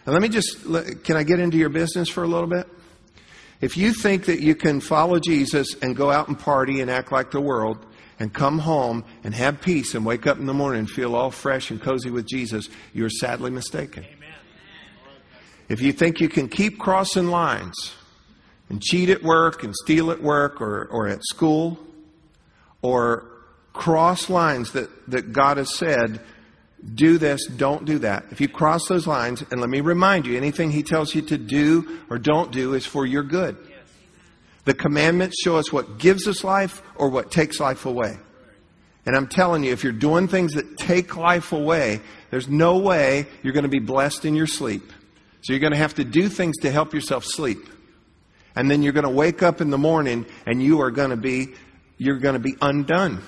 And 0.06 0.13
let 0.13 0.22
me 0.22 0.28
just, 0.28 0.63
can 1.04 1.15
I 1.15 1.24
get 1.24 1.39
into 1.39 1.58
your 1.58 1.70
business 1.70 2.10
for 2.10 2.24
a 2.24 2.28
little 2.28 2.50
bit? 2.50 2.68
If 3.62 3.78
you 3.78 3.94
think 3.94 4.26
that 4.26 4.42
you 4.42 4.56
can 4.56 4.82
follow 4.82 5.20
Jesus 5.20 5.76
and 5.82 5.96
go 5.96 6.12
out 6.12 6.28
and 6.28 6.38
party 6.38 6.82
and 6.82 6.89
act 6.89 7.12
like 7.12 7.32
the 7.32 7.42
world, 7.42 7.86
and 8.19 8.34
come 8.34 8.60
home 8.60 9.05
and 9.23 9.34
have 9.34 9.62
peace 9.62 9.95
and 9.95 10.05
wake 10.05 10.27
up 10.27 10.38
in 10.38 10.45
the 10.45 10.53
morning 10.53 10.79
and 10.79 10.89
feel 10.89 11.15
all 11.15 11.32
fresh 11.32 11.71
and 11.71 11.82
cozy 11.82 12.10
with 12.10 12.27
Jesus, 12.27 12.69
you're 12.93 13.10
sadly 13.10 13.49
mistaken. 13.49 14.05
If 15.69 15.82
you 15.82 15.93
think 15.93 16.19
you 16.19 16.29
can 16.29 16.49
keep 16.49 16.79
crossing 16.79 17.27
lines 17.27 17.93
and 18.69 18.82
cheat 18.82 19.10
at 19.10 19.23
work 19.23 19.63
and 19.63 19.73
steal 19.75 20.12
at 20.12 20.21
work 20.21 20.62
or, 20.62 20.86
or 20.86 21.08
at 21.08 21.23
school 21.23 21.79
or 22.82 23.25
cross 23.73 24.29
lines 24.29 24.73
that, 24.73 24.89
that 25.10 25.32
God 25.32 25.58
has 25.58 25.75
said 25.77 26.19
do 26.95 27.17
this, 27.17 27.45
don't 27.45 27.86
do 27.86 27.99
that. 27.99 28.25
If 28.32 28.39
you 28.39 28.47
cross 28.47 28.88
those 28.88 29.05
lines, 29.05 29.43
and 29.51 29.60
let 29.60 29.69
me 29.69 29.82
remind 29.82 30.25
you, 30.25 30.38
anything 30.38 30.71
he 30.71 30.84
tells 30.84 31.13
you 31.13 31.21
to 31.23 31.38
do 31.38 31.99
or 32.10 32.17
don't 32.17 32.51
do 32.51 32.73
is 32.73 32.86
for 32.86 33.05
your 33.05 33.23
good. 33.23 33.58
The 34.69 34.75
commandments 34.75 35.41
show 35.41 35.58
us 35.58 35.73
what 35.73 35.97
gives 35.97 36.27
us 36.27 36.43
life 36.43 36.84
or 36.93 37.10
what 37.10 37.32
takes 37.32 37.60
life 37.60 37.88
away. 37.88 38.19
And 39.08 39.15
I'm 39.15 39.25
telling 39.25 39.63
you, 39.63 39.71
if 39.71 39.84
you're 39.84 39.91
doing 39.91 40.27
things 40.27 40.53
that 40.53 40.77
take 40.77 41.17
life 41.17 41.53
away, 41.53 42.01
there's 42.29 42.47
no 42.47 42.77
way 42.77 43.25
you're 43.41 43.53
going 43.53 43.63
to 43.63 43.67
be 43.67 43.79
blessed 43.79 44.25
in 44.25 44.36
your 44.36 44.45
sleep. 44.45 44.93
So 45.41 45.53
you're 45.53 45.60
going 45.60 45.73
to 45.73 45.79
have 45.79 45.95
to 45.95 46.03
do 46.03 46.29
things 46.29 46.55
to 46.58 46.69
help 46.69 46.93
yourself 46.93 47.25
sleep. 47.25 47.67
And 48.55 48.69
then 48.69 48.84
you're 48.84 48.93
going 48.93 49.05
to 49.05 49.10
wake 49.10 49.41
up 49.41 49.60
in 49.60 49.71
the 49.71 49.77
morning 49.79 50.27
and 50.45 50.62
you 50.62 50.82
are 50.82 50.91
going 50.91 51.10
to 51.10 51.17
be, 51.17 51.47
you're 51.97 52.19
going 52.19 52.36
to 52.36 52.39
be 52.39 52.55
undone. 52.62 53.23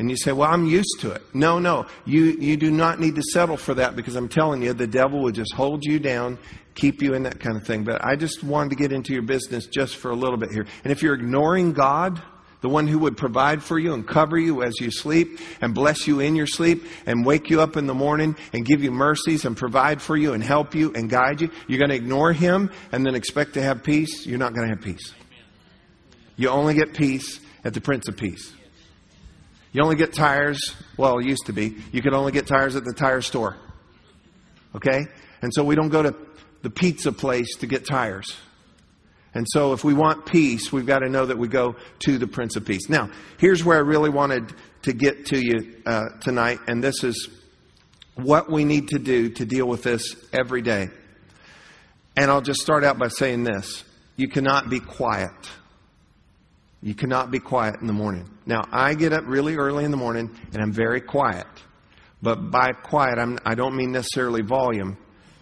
And 0.00 0.10
you 0.10 0.16
say, 0.16 0.32
well, 0.32 0.50
I'm 0.50 0.66
used 0.66 0.98
to 1.02 1.12
it. 1.12 1.22
No, 1.32 1.60
no. 1.60 1.86
You, 2.06 2.24
you 2.24 2.56
do 2.56 2.72
not 2.72 2.98
need 2.98 3.14
to 3.14 3.22
settle 3.22 3.56
for 3.56 3.74
that 3.74 3.94
because 3.94 4.16
I'm 4.16 4.28
telling 4.28 4.62
you, 4.62 4.72
the 4.72 4.88
devil 4.88 5.22
will 5.22 5.30
just 5.30 5.54
hold 5.54 5.84
you 5.84 6.00
down, 6.00 6.38
keep 6.74 7.02
you 7.02 7.14
in 7.14 7.24
that 7.24 7.40
kind 7.40 7.56
of 7.56 7.66
thing. 7.66 7.84
But 7.84 8.04
I 8.04 8.16
just 8.16 8.42
wanted 8.42 8.70
to 8.70 8.76
get 8.76 8.92
into 8.92 9.12
your 9.12 9.22
business 9.22 9.66
just 9.66 9.96
for 9.96 10.10
a 10.10 10.16
little 10.16 10.36
bit 10.36 10.50
here. 10.52 10.66
And 10.84 10.92
if 10.92 11.02
you're 11.02 11.14
ignoring 11.14 11.72
God, 11.72 12.20
the 12.60 12.68
one 12.68 12.86
who 12.86 12.98
would 13.00 13.16
provide 13.16 13.62
for 13.62 13.78
you 13.78 13.94
and 13.94 14.06
cover 14.06 14.38
you 14.38 14.62
as 14.62 14.74
you 14.80 14.90
sleep 14.90 15.40
and 15.60 15.74
bless 15.74 16.06
you 16.06 16.20
in 16.20 16.36
your 16.36 16.46
sleep 16.46 16.84
and 17.06 17.24
wake 17.24 17.48
you 17.48 17.60
up 17.60 17.76
in 17.76 17.86
the 17.86 17.94
morning 17.94 18.36
and 18.52 18.66
give 18.66 18.82
you 18.82 18.90
mercies 18.90 19.44
and 19.44 19.56
provide 19.56 20.02
for 20.02 20.16
you 20.16 20.34
and 20.34 20.44
help 20.44 20.74
you 20.74 20.92
and 20.94 21.08
guide 21.08 21.40
you. 21.40 21.50
You're 21.66 21.78
going 21.78 21.90
to 21.90 21.96
ignore 21.96 22.32
him 22.32 22.70
and 22.92 23.04
then 23.04 23.14
expect 23.14 23.54
to 23.54 23.62
have 23.62 23.82
peace. 23.82 24.26
You're 24.26 24.38
not 24.38 24.54
going 24.54 24.68
to 24.68 24.74
have 24.74 24.84
peace. 24.84 25.14
You 26.36 26.48
only 26.50 26.74
get 26.74 26.94
peace 26.94 27.40
at 27.64 27.74
the 27.74 27.80
Prince 27.80 28.08
of 28.08 28.16
Peace. 28.16 28.52
You 29.72 29.82
only 29.82 29.96
get 29.96 30.12
tires, 30.12 30.74
well, 30.96 31.18
it 31.18 31.26
used 31.26 31.46
to 31.46 31.52
be, 31.52 31.76
you 31.92 32.02
could 32.02 32.12
only 32.12 32.32
get 32.32 32.46
tires 32.46 32.76
at 32.76 32.84
the 32.84 32.92
tire 32.92 33.22
store. 33.22 33.56
Okay? 34.74 35.06
And 35.42 35.52
so 35.54 35.64
we 35.64 35.74
don't 35.74 35.88
go 35.88 36.02
to 36.02 36.12
the 36.62 36.70
pizza 36.70 37.12
place 37.12 37.56
to 37.56 37.66
get 37.66 37.86
tires. 37.86 38.36
And 39.34 39.46
so 39.48 39.72
if 39.72 39.84
we 39.84 39.94
want 39.94 40.26
peace, 40.26 40.72
we've 40.72 40.86
got 40.86 41.00
to 41.00 41.08
know 41.08 41.26
that 41.26 41.38
we 41.38 41.48
go 41.48 41.76
to 42.00 42.18
the 42.18 42.26
Prince 42.26 42.56
of 42.56 42.64
Peace. 42.64 42.88
Now, 42.88 43.10
here's 43.38 43.64
where 43.64 43.76
I 43.76 43.80
really 43.80 44.10
wanted 44.10 44.52
to 44.82 44.92
get 44.92 45.26
to 45.26 45.38
you 45.38 45.76
uh, 45.86 46.08
tonight, 46.20 46.58
and 46.66 46.82
this 46.82 47.04
is 47.04 47.28
what 48.14 48.50
we 48.50 48.64
need 48.64 48.88
to 48.88 48.98
do 48.98 49.30
to 49.30 49.44
deal 49.44 49.66
with 49.66 49.82
this 49.82 50.16
every 50.32 50.62
day. 50.62 50.88
And 52.16 52.30
I'll 52.30 52.40
just 52.40 52.60
start 52.60 52.82
out 52.84 52.98
by 52.98 53.08
saying 53.08 53.44
this 53.44 53.84
you 54.16 54.28
cannot 54.28 54.68
be 54.68 54.80
quiet. 54.80 55.30
You 56.82 56.94
cannot 56.94 57.30
be 57.30 57.38
quiet 57.38 57.80
in 57.80 57.86
the 57.86 57.92
morning. 57.92 58.28
Now, 58.46 58.62
I 58.72 58.94
get 58.94 59.12
up 59.12 59.24
really 59.26 59.56
early 59.56 59.84
in 59.84 59.90
the 59.90 59.96
morning 59.96 60.34
and 60.52 60.62
I'm 60.62 60.72
very 60.72 61.00
quiet. 61.00 61.46
But 62.22 62.50
by 62.50 62.72
quiet, 62.72 63.18
I'm, 63.18 63.38
I 63.44 63.54
do 63.54 63.62
not 63.62 63.74
mean 63.74 63.92
necessarily 63.92 64.42
volume. 64.42 64.96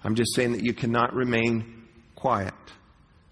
I'm 0.05 0.15
just 0.15 0.35
saying 0.35 0.53
that 0.53 0.63
you 0.63 0.73
cannot 0.73 1.15
remain 1.15 1.85
quiet. 2.15 2.55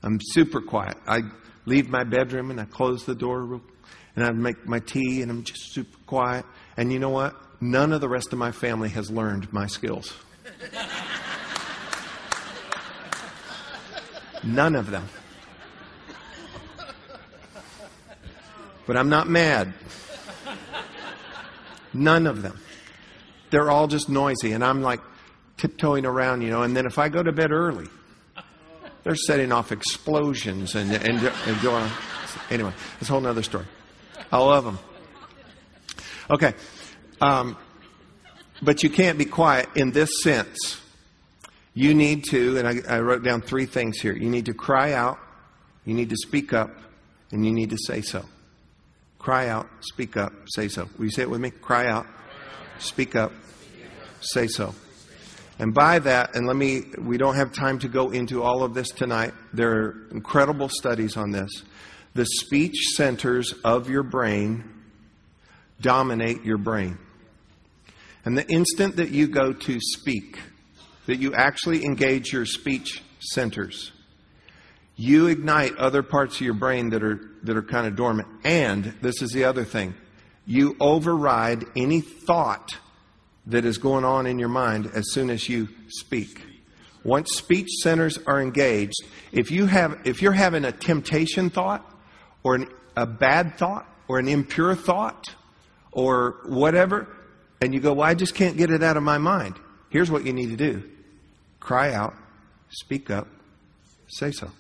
I'm 0.02 0.18
super 0.20 0.60
quiet. 0.60 0.96
I 1.06 1.22
leave 1.64 1.88
my 1.88 2.04
bedroom 2.04 2.50
and 2.50 2.60
I 2.60 2.64
close 2.64 3.04
the 3.04 3.14
door 3.14 3.60
and 4.14 4.24
I 4.24 4.30
make 4.30 4.66
my 4.66 4.80
tea 4.80 5.22
and 5.22 5.30
I'm 5.30 5.44
just 5.44 5.72
super 5.72 5.98
quiet. 6.06 6.44
And 6.76 6.92
you 6.92 6.98
know 6.98 7.10
what? 7.10 7.34
None 7.60 7.92
of 7.92 8.00
the 8.00 8.08
rest 8.08 8.32
of 8.32 8.38
my 8.38 8.52
family 8.52 8.88
has 8.90 9.10
learned 9.10 9.52
my 9.52 9.66
skills. 9.66 10.12
None 14.44 14.76
of 14.76 14.90
them. 14.90 15.08
But 18.86 18.96
I'm 18.96 19.08
not 19.08 19.28
mad. 19.28 19.74
None 21.92 22.26
of 22.26 22.42
them. 22.42 22.60
They're 23.50 23.70
all 23.70 23.88
just 23.88 24.08
noisy, 24.08 24.52
and 24.52 24.62
I'm 24.62 24.82
like 24.82 25.00
tiptoeing 25.56 26.04
around, 26.04 26.42
you 26.42 26.50
know. 26.50 26.62
And 26.62 26.76
then 26.76 26.86
if 26.86 26.98
I 26.98 27.08
go 27.08 27.22
to 27.22 27.32
bed 27.32 27.52
early, 27.52 27.86
they're 29.04 29.16
setting 29.16 29.52
off 29.52 29.72
explosions 29.72 30.74
and, 30.74 30.92
and, 30.92 31.18
and 31.22 31.62
going 31.62 31.84
on. 31.84 31.90
Anyway, 32.50 32.72
it's 33.00 33.08
a 33.08 33.12
whole 33.12 33.26
other 33.26 33.42
story. 33.42 33.66
I 34.32 34.38
love 34.38 34.64
them. 34.64 34.78
Okay. 36.30 36.54
Um, 37.20 37.56
but 38.62 38.82
you 38.82 38.90
can't 38.90 39.18
be 39.18 39.24
quiet 39.24 39.68
in 39.74 39.92
this 39.92 40.10
sense. 40.22 40.80
You 41.74 41.94
need 41.94 42.24
to, 42.30 42.58
and 42.58 42.66
I, 42.66 42.96
I 42.96 43.00
wrote 43.00 43.22
down 43.22 43.42
three 43.42 43.66
things 43.66 44.00
here. 44.00 44.14
You 44.14 44.30
need 44.30 44.46
to 44.46 44.54
cry 44.54 44.92
out, 44.92 45.18
you 45.84 45.94
need 45.94 46.08
to 46.08 46.16
speak 46.16 46.52
up, 46.52 46.70
and 47.30 47.44
you 47.44 47.52
need 47.52 47.70
to 47.70 47.78
say 47.78 48.00
so. 48.00 48.24
Cry 49.18 49.48
out, 49.48 49.68
speak 49.80 50.16
up, 50.16 50.32
say 50.46 50.68
so. 50.68 50.88
Will 50.96 51.04
you 51.04 51.10
say 51.10 51.22
it 51.22 51.30
with 51.30 51.40
me? 51.40 51.50
Cry 51.50 51.86
out, 51.86 52.06
speak 52.78 53.14
up, 53.14 53.32
say 54.20 54.46
so. 54.46 54.74
And 55.58 55.72
by 55.72 55.98
that, 56.00 56.34
and 56.34 56.46
let 56.46 56.56
me, 56.56 56.82
we 56.98 57.16
don't 57.16 57.36
have 57.36 57.52
time 57.52 57.78
to 57.78 57.88
go 57.88 58.10
into 58.10 58.42
all 58.42 58.62
of 58.62 58.74
this 58.74 58.90
tonight. 58.90 59.32
There 59.52 59.72
are 59.72 60.08
incredible 60.10 60.68
studies 60.68 61.16
on 61.16 61.30
this. 61.30 61.62
The 62.14 62.26
speech 62.26 62.76
centers 62.94 63.54
of 63.64 63.88
your 63.88 64.02
brain 64.02 64.64
dominate 65.80 66.44
your 66.44 66.58
brain. 66.58 66.98
And 68.24 68.36
the 68.36 68.46
instant 68.48 68.96
that 68.96 69.10
you 69.10 69.28
go 69.28 69.52
to 69.52 69.80
speak, 69.80 70.38
that 71.06 71.16
you 71.16 71.34
actually 71.34 71.84
engage 71.84 72.32
your 72.32 72.44
speech 72.44 73.02
centers, 73.20 73.92
you 74.96 75.26
ignite 75.26 75.76
other 75.76 76.02
parts 76.02 76.36
of 76.36 76.40
your 76.40 76.54
brain 76.54 76.90
that 76.90 77.02
are, 77.02 77.20
that 77.44 77.56
are 77.56 77.62
kind 77.62 77.86
of 77.86 77.96
dormant. 77.96 78.28
And 78.44 78.94
this 79.00 79.22
is 79.22 79.30
the 79.30 79.44
other 79.44 79.64
thing 79.64 79.94
you 80.46 80.76
override 80.80 81.64
any 81.76 82.00
thought 82.00 82.76
that 83.46 83.64
is 83.64 83.78
going 83.78 84.04
on 84.04 84.26
in 84.26 84.38
your 84.38 84.48
mind 84.48 84.90
as 84.94 85.12
soon 85.12 85.30
as 85.30 85.48
you 85.48 85.68
speak. 85.88 86.42
Once 87.04 87.32
speech 87.36 87.68
centers 87.82 88.18
are 88.26 88.42
engaged, 88.42 89.00
if 89.30 89.50
you 89.50 89.66
have 89.66 90.00
if 90.04 90.20
you're 90.20 90.32
having 90.32 90.64
a 90.64 90.72
temptation 90.72 91.50
thought 91.50 91.88
or 92.42 92.56
an, 92.56 92.68
a 92.96 93.06
bad 93.06 93.56
thought 93.56 93.86
or 94.08 94.18
an 94.18 94.28
impure 94.28 94.74
thought 94.74 95.34
or 95.92 96.36
whatever, 96.46 97.06
and 97.60 97.72
you 97.72 97.80
go, 97.80 97.92
Well, 97.92 98.08
I 98.08 98.14
just 98.14 98.34
can't 98.34 98.56
get 98.56 98.70
it 98.70 98.82
out 98.82 98.96
of 98.96 99.02
my 99.02 99.18
mind. 99.18 99.54
Here's 99.88 100.10
what 100.10 100.26
you 100.26 100.32
need 100.32 100.50
to 100.50 100.56
do 100.56 100.82
cry 101.60 101.92
out, 101.92 102.14
speak 102.68 103.10
up, 103.10 103.28
say 104.08 104.32
so. 104.32 104.50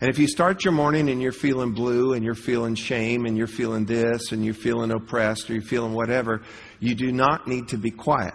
And 0.00 0.10
if 0.10 0.18
you 0.18 0.26
start 0.26 0.64
your 0.64 0.72
morning 0.72 1.08
and 1.08 1.22
you're 1.22 1.32
feeling 1.32 1.72
blue 1.72 2.14
and 2.14 2.24
you're 2.24 2.34
feeling 2.34 2.74
shame 2.74 3.26
and 3.26 3.36
you're 3.36 3.46
feeling 3.46 3.84
this 3.84 4.32
and 4.32 4.44
you're 4.44 4.54
feeling 4.54 4.90
oppressed 4.90 5.48
or 5.48 5.54
you're 5.54 5.62
feeling 5.62 5.92
whatever, 5.92 6.42
you 6.80 6.94
do 6.94 7.12
not 7.12 7.46
need 7.46 7.68
to 7.68 7.78
be 7.78 7.90
quiet. 7.90 8.34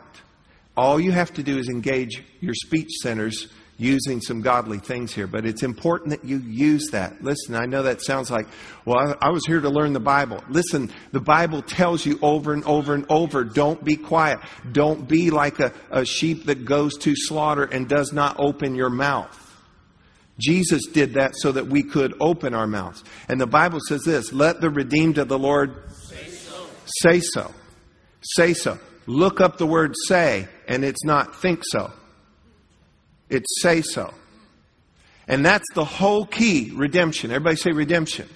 All 0.78 1.00
you 1.00 1.12
have 1.12 1.34
to 1.34 1.44
do 1.44 1.58
is 1.58 1.68
engage 1.68 2.24
your 2.40 2.54
speech 2.54 2.90
centers 3.02 3.50
using 3.80 4.20
some 4.20 4.42
godly 4.42 4.78
things 4.78 5.14
here, 5.14 5.26
but 5.26 5.46
it's 5.46 5.64
important 5.64 6.10
that 6.10 6.26
you 6.26 6.38
use 6.40 6.90
that. 6.92 7.24
Listen, 7.24 7.56
I 7.56 7.66
know 7.66 7.84
that 7.84 8.02
sounds 8.02 8.30
like, 8.30 8.46
well, 8.86 9.16
I, 9.22 9.30
was 9.30 9.46
here 9.46 9.62
to 9.62 9.70
learn 9.70 9.94
the 9.94 10.02
Bible. 10.02 10.44
Listen, 10.50 10.92
the 11.14 11.22
Bible 11.22 11.62
tells 11.62 12.06
you 12.06 12.20
over 12.22 12.54
and 12.54 12.64
over 12.66 12.94
and 12.94 13.06
over, 13.10 13.46
don't 13.46 13.84
be 13.84 13.96
quiet. 13.96 14.40
Don't 14.72 15.08
be 15.08 15.32
like 15.32 15.60
a, 15.60 15.74
a 15.92 16.06
sheep 16.06 16.46
that 16.46 16.66
goes 16.66 16.98
to 17.00 17.14
slaughter 17.16 17.64
and 17.64 17.88
does 17.88 18.12
not 18.12 18.36
open 18.38 18.76
your 18.76 18.90
mouth. 18.90 19.49
Jesus 20.40 20.88
did 20.88 21.14
that 21.14 21.36
so 21.36 21.52
that 21.52 21.68
we 21.68 21.84
could 21.84 22.14
open 22.20 22.54
our 22.54 22.68
mouths. 22.68 23.04
And 23.28 23.40
the 23.40 23.48
Bible 23.48 23.80
says 23.88 24.02
this 24.06 24.34
let 24.34 24.62
the 24.62 24.70
redeemed 24.70 25.18
of 25.18 25.28
the 25.28 25.40
Lord 25.40 25.76
say 25.92 26.30
so. 26.30 26.68
Say 26.86 27.20
so. 27.20 27.54
Say 28.22 28.54
so. 28.54 28.80
Look 29.06 29.42
up 29.42 29.58
the 29.58 29.68
word 29.68 29.96
say, 30.08 30.48
and 30.68 30.86
it's 30.86 31.04
not 31.04 31.36
think 31.36 31.62
so. 31.64 31.92
It's 33.30 33.62
say 33.62 33.82
so. 33.82 34.14
And 35.28 35.46
that's 35.46 35.66
the 35.76 35.86
whole 35.86 36.26
key 36.26 36.72
redemption. 36.74 37.32
Everybody 37.32 37.56
say 37.56 37.72
redemption. 37.72 38.28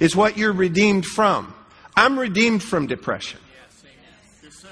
Is 0.00 0.16
what 0.16 0.36
you're 0.36 0.52
redeemed 0.52 1.06
from. 1.06 1.54
I'm 1.96 2.18
redeemed 2.18 2.62
from 2.62 2.86
depression. 2.86 3.38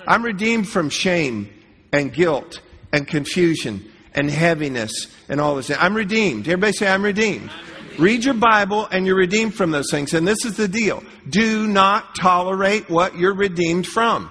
I'm 0.07 0.25
redeemed 0.25 0.69
from 0.69 0.89
shame 0.89 1.51
and 1.93 2.13
guilt 2.13 2.61
and 2.93 3.07
confusion 3.07 3.91
and 4.15 4.31
heaviness 4.31 5.07
and 5.29 5.41
all 5.41 5.57
this. 5.57 5.71
I'm 5.71 5.95
redeemed. 5.95 6.47
Everybody 6.49 6.73
say, 6.73 6.89
I'm 6.89 7.05
redeemed. 7.05 7.51
Read 7.99 8.25
your 8.25 8.35
Bible 8.35 8.87
and 8.91 9.07
you're 9.07 9.17
redeemed 9.17 9.55
from 9.55 9.71
those 9.71 9.91
things. 9.91 10.15
And 10.15 10.27
this 10.27 10.45
is 10.45 10.57
the 10.57 10.69
deal. 10.69 11.03
Do 11.29 11.67
not 11.67 12.15
tolerate 12.15 12.89
what 12.89 13.17
you're 13.17 13.35
redeemed 13.35 13.87
from. 13.87 14.31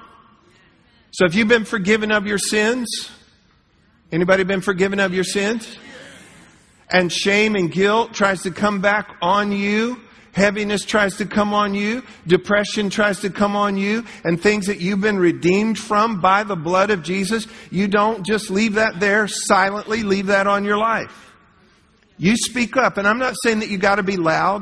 So 1.11 1.25
if 1.25 1.35
you've 1.35 1.47
been 1.47 1.65
forgiven 1.65 2.11
of 2.11 2.25
your 2.27 2.37
sins, 2.37 3.09
anybody 4.11 4.43
been 4.43 4.61
forgiven 4.61 4.99
of 4.99 5.13
your 5.13 5.23
sins? 5.23 5.77
And 6.91 7.11
shame 7.11 7.55
and 7.55 7.71
guilt 7.71 8.13
tries 8.13 8.41
to 8.43 8.51
come 8.51 8.81
back 8.81 9.15
on 9.21 9.51
you, 9.51 10.01
Heaviness 10.33 10.85
tries 10.85 11.17
to 11.17 11.25
come 11.25 11.53
on 11.53 11.73
you. 11.73 12.03
Depression 12.27 12.89
tries 12.89 13.19
to 13.21 13.29
come 13.29 13.55
on 13.55 13.77
you. 13.77 14.05
And 14.23 14.41
things 14.41 14.67
that 14.67 14.79
you've 14.79 15.01
been 15.01 15.17
redeemed 15.17 15.77
from 15.77 16.21
by 16.21 16.43
the 16.43 16.55
blood 16.55 16.91
of 16.91 17.03
Jesus, 17.03 17.47
you 17.71 17.87
don't 17.87 18.25
just 18.25 18.49
leave 18.49 18.75
that 18.75 18.99
there 18.99 19.27
silently, 19.27 20.03
leave 20.03 20.27
that 20.27 20.47
on 20.47 20.63
your 20.65 20.77
life. 20.77 21.33
You 22.17 22.35
speak 22.35 22.77
up. 22.77 22.97
And 22.97 23.07
I'm 23.07 23.19
not 23.19 23.35
saying 23.43 23.59
that 23.59 23.69
you 23.69 23.77
got 23.77 23.95
to 23.95 24.03
be 24.03 24.17
loud, 24.17 24.61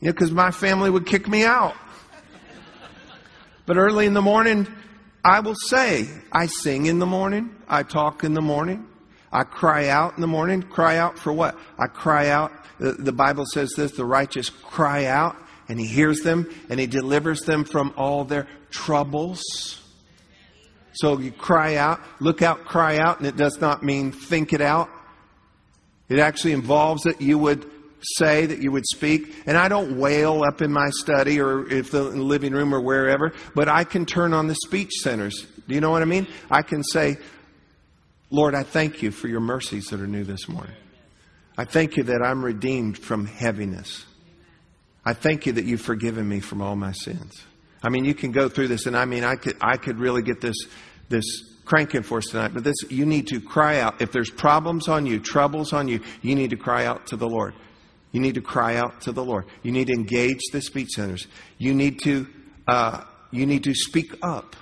you 0.00 0.06
know, 0.06 0.12
because 0.12 0.30
my 0.30 0.50
family 0.50 0.90
would 0.90 1.06
kick 1.06 1.28
me 1.28 1.44
out. 1.44 1.74
But 3.66 3.76
early 3.76 4.06
in 4.06 4.14
the 4.14 4.22
morning, 4.22 4.66
I 5.24 5.40
will 5.40 5.54
say, 5.54 6.08
I 6.32 6.46
sing 6.46 6.86
in 6.86 6.98
the 6.98 7.06
morning, 7.06 7.54
I 7.68 7.82
talk 7.82 8.24
in 8.24 8.34
the 8.34 8.40
morning, 8.40 8.88
I 9.32 9.44
cry 9.44 9.88
out 9.88 10.14
in 10.14 10.20
the 10.20 10.26
morning. 10.26 10.62
Cry 10.62 10.96
out 10.96 11.18
for 11.18 11.32
what? 11.32 11.56
I 11.78 11.86
cry 11.86 12.28
out. 12.28 12.52
The, 12.78 12.92
the 12.92 13.12
Bible 13.12 13.44
says 13.46 13.72
this 13.76 13.92
the 13.92 14.04
righteous 14.04 14.50
cry 14.50 15.06
out, 15.06 15.36
and 15.68 15.78
he 15.78 15.86
hears 15.86 16.20
them, 16.20 16.52
and 16.68 16.78
he 16.78 16.86
delivers 16.86 17.40
them 17.42 17.64
from 17.64 17.92
all 17.96 18.24
their 18.24 18.46
troubles. 18.70 19.42
So 20.92 21.18
you 21.18 21.30
cry 21.30 21.76
out, 21.76 22.00
look 22.20 22.42
out, 22.42 22.64
cry 22.64 22.98
out, 22.98 23.18
and 23.18 23.26
it 23.26 23.36
does 23.36 23.60
not 23.60 23.82
mean 23.82 24.12
think 24.12 24.52
it 24.52 24.60
out. 24.60 24.88
It 26.08 26.18
actually 26.18 26.52
involves 26.52 27.02
that 27.02 27.20
you 27.20 27.38
would 27.38 27.70
say, 28.00 28.46
that 28.46 28.62
you 28.62 28.72
would 28.72 28.86
speak. 28.86 29.34
And 29.46 29.56
I 29.56 29.68
don't 29.68 29.98
wail 29.98 30.42
up 30.42 30.62
in 30.62 30.72
my 30.72 30.90
study 30.90 31.40
or 31.40 31.68
if 31.70 31.90
the 31.90 32.02
living 32.02 32.52
room 32.52 32.74
or 32.74 32.80
wherever, 32.80 33.32
but 33.54 33.68
I 33.68 33.84
can 33.84 34.06
turn 34.06 34.32
on 34.32 34.46
the 34.46 34.54
speech 34.54 34.92
centers. 35.02 35.46
Do 35.66 35.74
you 35.74 35.80
know 35.80 35.90
what 35.90 36.02
I 36.02 36.06
mean? 36.06 36.26
I 36.50 36.62
can 36.62 36.82
say, 36.82 37.18
Lord, 38.30 38.54
I 38.54 38.62
thank 38.62 39.02
you 39.02 39.10
for 39.10 39.28
your 39.28 39.40
mercies 39.40 39.86
that 39.86 40.00
are 40.00 40.06
new 40.06 40.24
this 40.24 40.48
morning. 40.48 40.74
I 41.58 41.64
thank 41.64 41.96
you 41.96 42.04
that 42.04 42.22
I'm 42.22 42.44
redeemed 42.44 42.96
from 42.96 43.26
heaviness. 43.26 44.06
I 45.04 45.12
thank 45.12 45.44
you 45.44 45.52
that 45.54 45.64
you've 45.64 45.80
forgiven 45.80 46.28
me 46.28 46.38
from 46.38 46.62
all 46.62 46.76
my 46.76 46.92
sins. 46.92 47.44
I 47.82 47.88
mean, 47.88 48.04
you 48.04 48.14
can 48.14 48.30
go 48.30 48.48
through 48.48 48.68
this, 48.68 48.86
and 48.86 48.96
I 48.96 49.04
mean, 49.06 49.24
I 49.24 49.34
could, 49.34 49.56
I 49.60 49.76
could 49.76 49.98
really 49.98 50.22
get 50.22 50.40
this, 50.40 50.54
this 51.08 51.24
cranking 51.64 52.04
for 52.04 52.18
us 52.18 52.26
tonight. 52.26 52.52
But 52.54 52.62
this, 52.62 52.76
you 52.88 53.04
need 53.04 53.26
to 53.28 53.40
cry 53.40 53.80
out. 53.80 54.00
If 54.00 54.12
there's 54.12 54.30
problems 54.30 54.86
on 54.86 55.04
you, 55.04 55.18
troubles 55.18 55.72
on 55.72 55.88
you, 55.88 56.00
you 56.22 56.36
need 56.36 56.50
to 56.50 56.56
cry 56.56 56.86
out 56.86 57.08
to 57.08 57.16
the 57.16 57.28
Lord. 57.28 57.54
You 58.12 58.20
need 58.20 58.36
to 58.36 58.40
cry 58.40 58.76
out 58.76 59.00
to 59.02 59.12
the 59.12 59.24
Lord. 59.24 59.46
You 59.64 59.72
need 59.72 59.88
to 59.88 59.94
engage 59.94 60.40
the 60.52 60.62
speech 60.62 60.90
centers. 60.90 61.26
You 61.58 61.74
need 61.74 62.00
to, 62.04 62.28
uh, 62.68 63.02
you 63.32 63.46
need 63.46 63.64
to 63.64 63.74
speak 63.74 64.14
up 64.22 64.54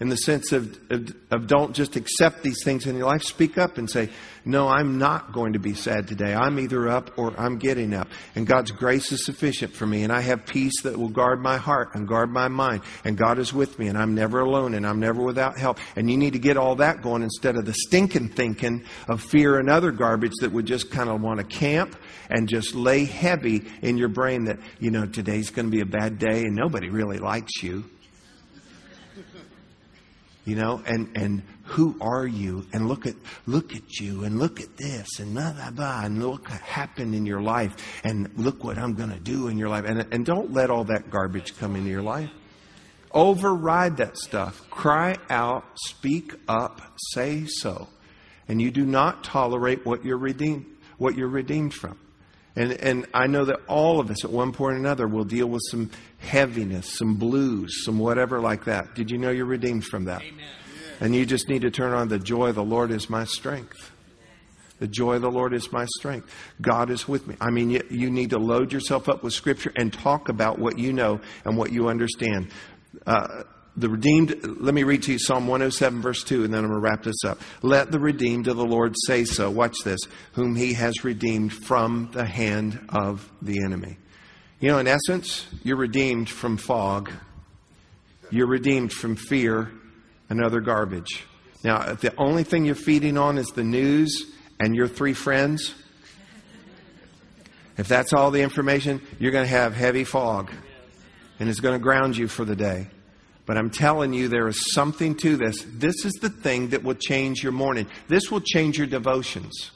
in 0.00 0.08
the 0.08 0.16
sense 0.16 0.52
of, 0.52 0.78
of, 0.90 1.12
of, 1.32 1.46
don't 1.48 1.74
just 1.74 1.96
accept 1.96 2.42
these 2.44 2.62
things 2.62 2.86
in 2.86 2.96
your 2.96 3.06
life. 3.06 3.22
Speak 3.22 3.58
up 3.58 3.78
and 3.78 3.90
say, 3.90 4.08
No, 4.44 4.68
I'm 4.68 4.96
not 4.98 5.32
going 5.32 5.54
to 5.54 5.58
be 5.58 5.74
sad 5.74 6.06
today. 6.06 6.34
I'm 6.34 6.60
either 6.60 6.88
up 6.88 7.18
or 7.18 7.34
I'm 7.38 7.58
getting 7.58 7.92
up. 7.92 8.06
And 8.36 8.46
God's 8.46 8.70
grace 8.70 9.10
is 9.10 9.24
sufficient 9.24 9.74
for 9.74 9.86
me. 9.86 10.04
And 10.04 10.12
I 10.12 10.20
have 10.20 10.46
peace 10.46 10.82
that 10.82 10.96
will 10.96 11.08
guard 11.08 11.40
my 11.40 11.56
heart 11.56 11.96
and 11.96 12.06
guard 12.06 12.30
my 12.30 12.46
mind. 12.46 12.82
And 13.04 13.18
God 13.18 13.40
is 13.40 13.52
with 13.52 13.76
me. 13.80 13.88
And 13.88 13.98
I'm 13.98 14.14
never 14.14 14.38
alone 14.38 14.74
and 14.74 14.86
I'm 14.86 15.00
never 15.00 15.20
without 15.20 15.58
help. 15.58 15.78
And 15.96 16.08
you 16.08 16.16
need 16.16 16.34
to 16.34 16.38
get 16.38 16.56
all 16.56 16.76
that 16.76 17.02
going 17.02 17.22
instead 17.22 17.56
of 17.56 17.64
the 17.64 17.74
stinking 17.74 18.28
thinking 18.28 18.84
of 19.08 19.20
fear 19.20 19.58
and 19.58 19.68
other 19.68 19.90
garbage 19.90 20.34
that 20.40 20.52
would 20.52 20.66
just 20.66 20.92
kind 20.92 21.10
of 21.10 21.20
want 21.20 21.40
to 21.40 21.44
camp 21.44 21.96
and 22.30 22.48
just 22.48 22.76
lay 22.76 23.04
heavy 23.04 23.64
in 23.82 23.96
your 23.96 24.08
brain 24.08 24.44
that, 24.44 24.60
you 24.78 24.92
know, 24.92 25.06
today's 25.06 25.50
going 25.50 25.66
to 25.66 25.72
be 25.72 25.80
a 25.80 25.86
bad 25.86 26.20
day 26.20 26.42
and 26.42 26.54
nobody 26.54 26.88
really 26.88 27.18
likes 27.18 27.64
you 27.64 27.84
you 30.48 30.56
know, 30.56 30.82
and, 30.86 31.14
and 31.14 31.42
who 31.64 31.94
are 32.00 32.26
you? 32.26 32.64
And 32.72 32.88
look 32.88 33.06
at, 33.06 33.14
look 33.44 33.76
at 33.76 34.00
you 34.00 34.24
and 34.24 34.38
look 34.38 34.62
at 34.62 34.78
this 34.78 35.18
and 35.18 35.34
blah, 35.34 35.52
blah, 35.52 35.70
blah, 35.70 36.00
and 36.04 36.22
look 36.22 36.48
what 36.48 36.60
happened 36.62 37.14
in 37.14 37.26
your 37.26 37.42
life 37.42 37.76
and 38.02 38.30
look 38.34 38.64
what 38.64 38.78
I'm 38.78 38.94
going 38.94 39.10
to 39.10 39.20
do 39.20 39.48
in 39.48 39.58
your 39.58 39.68
life. 39.68 39.84
And, 39.84 40.06
and 40.10 40.24
don't 40.24 40.50
let 40.54 40.70
all 40.70 40.84
that 40.84 41.10
garbage 41.10 41.54
come 41.58 41.76
into 41.76 41.90
your 41.90 42.00
life. 42.00 42.30
Override 43.12 43.98
that 43.98 44.16
stuff. 44.16 44.62
Cry 44.70 45.18
out, 45.28 45.64
speak 45.74 46.32
up, 46.48 46.80
say 47.12 47.44
so. 47.44 47.86
And 48.48 48.58
you 48.58 48.70
do 48.70 48.86
not 48.86 49.24
tolerate 49.24 49.84
what 49.84 50.02
you're 50.02 50.16
redeemed, 50.16 50.64
what 50.96 51.14
you're 51.14 51.28
redeemed 51.28 51.74
from. 51.74 51.98
And, 52.58 52.72
and 52.72 53.06
I 53.14 53.28
know 53.28 53.44
that 53.44 53.60
all 53.68 54.00
of 54.00 54.10
us 54.10 54.24
at 54.24 54.32
one 54.32 54.50
point 54.50 54.74
or 54.74 54.78
another 54.78 55.06
will 55.06 55.22
deal 55.22 55.46
with 55.46 55.62
some 55.70 55.92
heaviness, 56.18 56.98
some 56.98 57.14
blues, 57.14 57.84
some 57.84 58.00
whatever 58.00 58.40
like 58.40 58.64
that. 58.64 58.96
Did 58.96 59.12
you 59.12 59.16
know 59.16 59.30
you're 59.30 59.46
redeemed 59.46 59.84
from 59.84 60.06
that? 60.06 60.22
Amen. 60.22 60.44
And 61.00 61.14
you 61.14 61.24
just 61.24 61.48
need 61.48 61.62
to 61.62 61.70
turn 61.70 61.92
on 61.92 62.08
the 62.08 62.18
joy 62.18 62.48
of 62.48 62.56
the 62.56 62.64
Lord 62.64 62.90
is 62.90 63.08
my 63.08 63.22
strength. 63.22 63.92
The 64.80 64.88
joy 64.88 65.14
of 65.14 65.22
the 65.22 65.30
Lord 65.30 65.54
is 65.54 65.70
my 65.70 65.86
strength. 65.98 66.34
God 66.60 66.90
is 66.90 67.06
with 67.06 67.28
me. 67.28 67.36
I 67.40 67.50
mean, 67.50 67.70
you, 67.70 67.82
you 67.90 68.10
need 68.10 68.30
to 68.30 68.38
load 68.38 68.72
yourself 68.72 69.08
up 69.08 69.22
with 69.22 69.34
Scripture 69.34 69.72
and 69.76 69.92
talk 69.92 70.28
about 70.28 70.58
what 70.58 70.80
you 70.80 70.92
know 70.92 71.20
and 71.44 71.56
what 71.56 71.70
you 71.70 71.88
understand. 71.88 72.50
Uh, 73.06 73.44
the 73.78 73.88
redeemed, 73.88 74.34
let 74.60 74.74
me 74.74 74.82
read 74.82 75.04
to 75.04 75.12
you 75.12 75.18
Psalm 75.18 75.46
107, 75.46 76.02
verse 76.02 76.24
2, 76.24 76.44
and 76.44 76.52
then 76.52 76.64
I'm 76.64 76.70
going 76.70 76.80
to 76.80 76.84
wrap 76.84 77.02
this 77.02 77.24
up. 77.24 77.40
Let 77.62 77.92
the 77.92 78.00
redeemed 78.00 78.48
of 78.48 78.56
the 78.56 78.64
Lord 78.64 78.94
say 79.06 79.24
so. 79.24 79.50
Watch 79.50 79.76
this. 79.84 80.00
Whom 80.32 80.56
he 80.56 80.72
has 80.74 81.04
redeemed 81.04 81.52
from 81.52 82.10
the 82.12 82.24
hand 82.24 82.80
of 82.88 83.30
the 83.40 83.62
enemy. 83.64 83.96
You 84.60 84.70
know, 84.70 84.78
in 84.78 84.88
essence, 84.88 85.46
you're 85.62 85.76
redeemed 85.76 86.28
from 86.28 86.56
fog, 86.56 87.12
you're 88.30 88.48
redeemed 88.48 88.92
from 88.92 89.14
fear 89.14 89.70
and 90.28 90.42
other 90.42 90.60
garbage. 90.60 91.24
Now, 91.62 91.92
if 91.92 92.00
the 92.00 92.14
only 92.18 92.44
thing 92.44 92.64
you're 92.64 92.74
feeding 92.74 93.16
on 93.16 93.38
is 93.38 93.46
the 93.48 93.64
news 93.64 94.32
and 94.60 94.74
your 94.74 94.88
three 94.88 95.14
friends, 95.14 95.74
if 97.76 97.86
that's 97.86 98.12
all 98.12 98.32
the 98.32 98.42
information, 98.42 99.00
you're 99.20 99.32
going 99.32 99.44
to 99.44 99.50
have 99.50 99.74
heavy 99.74 100.04
fog 100.04 100.50
and 101.38 101.48
it's 101.48 101.60
going 101.60 101.74
to 101.74 101.82
ground 101.82 102.16
you 102.16 102.26
for 102.26 102.44
the 102.44 102.56
day. 102.56 102.88
But 103.48 103.56
I'm 103.56 103.70
telling 103.70 104.12
you, 104.12 104.28
there 104.28 104.46
is 104.46 104.74
something 104.74 105.14
to 105.16 105.38
this. 105.38 105.64
This 105.66 106.04
is 106.04 106.12
the 106.20 106.28
thing 106.28 106.68
that 106.68 106.84
will 106.84 106.94
change 106.94 107.42
your 107.42 107.50
morning. 107.50 107.86
This 108.06 108.30
will 108.30 108.42
change 108.42 108.76
your 108.76 108.86
devotions. 108.86 109.70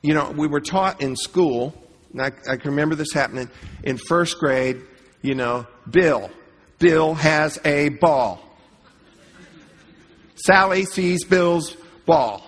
You 0.00 0.14
know, 0.14 0.30
we 0.30 0.46
were 0.46 0.62
taught 0.62 1.02
in 1.02 1.14
school, 1.14 1.74
and 2.12 2.22
I, 2.22 2.32
I 2.48 2.56
can 2.56 2.70
remember 2.70 2.94
this 2.94 3.12
happening 3.12 3.50
in 3.84 3.98
first 3.98 4.38
grade, 4.38 4.80
you 5.20 5.34
know, 5.34 5.66
Bill. 5.90 6.30
Bill 6.78 7.12
has 7.12 7.58
a 7.62 7.90
ball. 7.90 8.42
Sally 10.34 10.86
sees 10.86 11.24
Bill's 11.24 11.76
ball. 12.06 12.42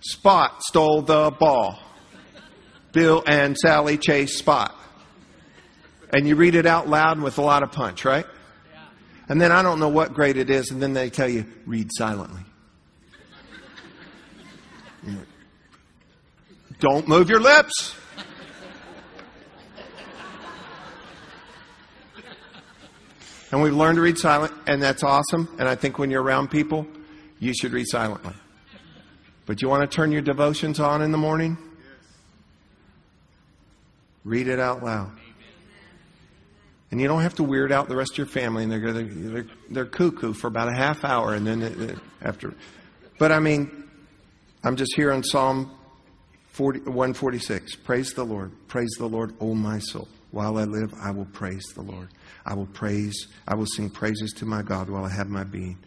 Spot 0.00 0.60
stole 0.64 1.02
the 1.02 1.30
ball. 1.30 1.78
Bill 2.90 3.22
and 3.28 3.56
Sally 3.56 3.96
chase 3.96 4.36
Spot 4.36 4.74
and 6.12 6.26
you 6.26 6.36
read 6.36 6.54
it 6.54 6.66
out 6.66 6.88
loud 6.88 7.16
and 7.16 7.24
with 7.24 7.38
a 7.38 7.42
lot 7.42 7.62
of 7.62 7.72
punch, 7.72 8.04
right? 8.04 8.26
And 9.28 9.40
then 9.40 9.52
I 9.52 9.62
don't 9.62 9.78
know 9.78 9.88
what 9.88 10.12
grade 10.12 10.36
it 10.36 10.50
is, 10.50 10.70
and 10.70 10.82
then 10.82 10.92
they 10.92 11.08
tell 11.08 11.28
you, 11.28 11.46
read 11.64 11.88
silently. 11.92 12.42
Don't 16.80 17.06
move 17.06 17.28
your 17.28 17.40
lips. 17.40 17.94
And 23.52 23.62
we've 23.62 23.74
learned 23.74 23.96
to 23.96 24.02
read 24.02 24.16
silent, 24.16 24.52
and 24.66 24.80
that's 24.82 25.02
awesome. 25.02 25.48
And 25.58 25.68
I 25.68 25.74
think 25.74 25.98
when 25.98 26.10
you're 26.10 26.22
around 26.22 26.50
people, 26.50 26.86
you 27.38 27.52
should 27.52 27.72
read 27.72 27.86
silently. 27.88 28.34
But 29.46 29.60
you 29.60 29.68
want 29.68 29.88
to 29.88 29.94
turn 29.94 30.12
your 30.12 30.22
devotions 30.22 30.78
on 30.78 31.02
in 31.02 31.12
the 31.12 31.18
morning? 31.18 31.58
Read 34.24 34.48
it 34.48 34.60
out 34.60 34.84
loud. 34.84 35.19
And 36.90 37.00
you 37.00 37.06
don't 37.06 37.22
have 37.22 37.34
to 37.36 37.44
weird 37.44 37.70
out 37.70 37.88
the 37.88 37.96
rest 37.96 38.12
of 38.12 38.18
your 38.18 38.26
family, 38.26 38.64
and 38.64 38.72
they're, 38.72 38.92
they're, 38.92 39.46
they're 39.70 39.86
cuckoo 39.86 40.32
for 40.32 40.48
about 40.48 40.68
a 40.68 40.76
half 40.76 41.04
hour, 41.04 41.34
and 41.34 41.46
then 41.46 42.00
after. 42.20 42.54
But 43.18 43.30
I 43.30 43.38
mean, 43.38 43.88
I'm 44.64 44.76
just 44.76 44.94
here 44.96 45.12
on 45.12 45.22
Psalm 45.22 45.70
40, 46.48 46.80
146. 46.80 47.76
Praise 47.76 48.12
the 48.12 48.24
Lord. 48.24 48.52
Praise 48.66 48.90
the 48.98 49.06
Lord, 49.06 49.34
O 49.40 49.54
my 49.54 49.78
soul. 49.78 50.08
While 50.32 50.58
I 50.58 50.64
live, 50.64 50.92
I 51.00 51.10
will 51.12 51.26
praise 51.26 51.64
the 51.74 51.82
Lord. 51.82 52.08
I 52.44 52.54
will 52.54 52.66
praise, 52.66 53.28
I 53.46 53.54
will 53.54 53.66
sing 53.66 53.90
praises 53.90 54.32
to 54.34 54.46
my 54.46 54.62
God 54.62 54.88
while 54.88 55.04
I 55.04 55.10
have 55.10 55.28
my 55.28 55.44
being. 55.44 55.78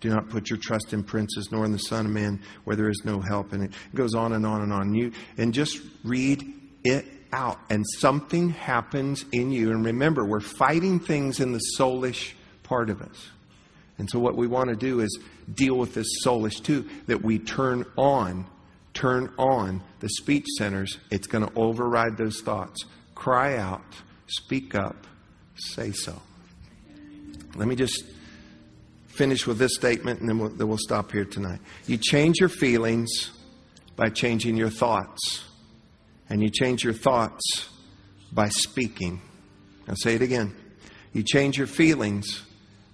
Do 0.00 0.08
not 0.08 0.30
put 0.30 0.48
your 0.48 0.58
trust 0.58 0.92
in 0.92 1.04
princes 1.04 1.50
nor 1.52 1.64
in 1.64 1.72
the 1.72 1.78
Son 1.78 2.06
of 2.06 2.12
Man 2.12 2.40
where 2.64 2.74
there 2.74 2.88
is 2.88 3.02
no 3.04 3.20
help. 3.20 3.52
And 3.52 3.64
it 3.64 3.72
goes 3.94 4.14
on 4.14 4.32
and 4.32 4.46
on 4.46 4.62
and 4.62 4.72
on. 4.72 4.94
You, 4.94 5.12
and 5.36 5.52
just 5.52 5.80
read 6.04 6.42
it 6.84 7.04
out 7.32 7.58
and 7.70 7.84
something 7.98 8.50
happens 8.50 9.24
in 9.32 9.50
you. 9.50 9.70
And 9.70 9.84
remember, 9.84 10.24
we're 10.24 10.40
fighting 10.40 10.98
things 11.00 11.40
in 11.40 11.52
the 11.52 11.60
soulish 11.78 12.32
part 12.62 12.90
of 12.90 13.02
us. 13.02 13.28
And 13.98 14.08
so, 14.08 14.18
what 14.18 14.36
we 14.36 14.46
want 14.46 14.70
to 14.70 14.76
do 14.76 15.00
is 15.00 15.18
deal 15.52 15.76
with 15.76 15.94
this 15.94 16.06
soulish 16.24 16.62
too, 16.62 16.88
that 17.06 17.22
we 17.22 17.38
turn 17.38 17.84
on, 17.96 18.46
turn 18.94 19.32
on 19.38 19.82
the 20.00 20.08
speech 20.08 20.46
centers. 20.56 20.98
It's 21.10 21.26
going 21.26 21.46
to 21.46 21.52
override 21.54 22.16
those 22.16 22.40
thoughts. 22.40 22.84
Cry 23.14 23.56
out, 23.58 23.84
speak 24.26 24.74
up, 24.74 25.06
say 25.56 25.92
so. 25.92 26.20
Let 27.56 27.68
me 27.68 27.76
just 27.76 28.04
finish 29.08 29.46
with 29.46 29.58
this 29.58 29.74
statement 29.74 30.20
and 30.20 30.28
then 30.28 30.38
we'll, 30.38 30.48
then 30.48 30.68
we'll 30.68 30.78
stop 30.78 31.12
here 31.12 31.26
tonight. 31.26 31.60
You 31.86 31.98
change 31.98 32.36
your 32.40 32.48
feelings 32.48 33.30
by 33.96 34.08
changing 34.08 34.56
your 34.56 34.70
thoughts. 34.70 35.44
And 36.30 36.42
you 36.42 36.48
change 36.48 36.84
your 36.84 36.94
thoughts 36.94 37.68
by 38.32 38.48
speaking. 38.48 39.20
I'll 39.88 39.96
say 39.96 40.14
it 40.14 40.22
again. 40.22 40.54
You 41.12 41.24
change 41.24 41.58
your 41.58 41.66
feelings 41.66 42.42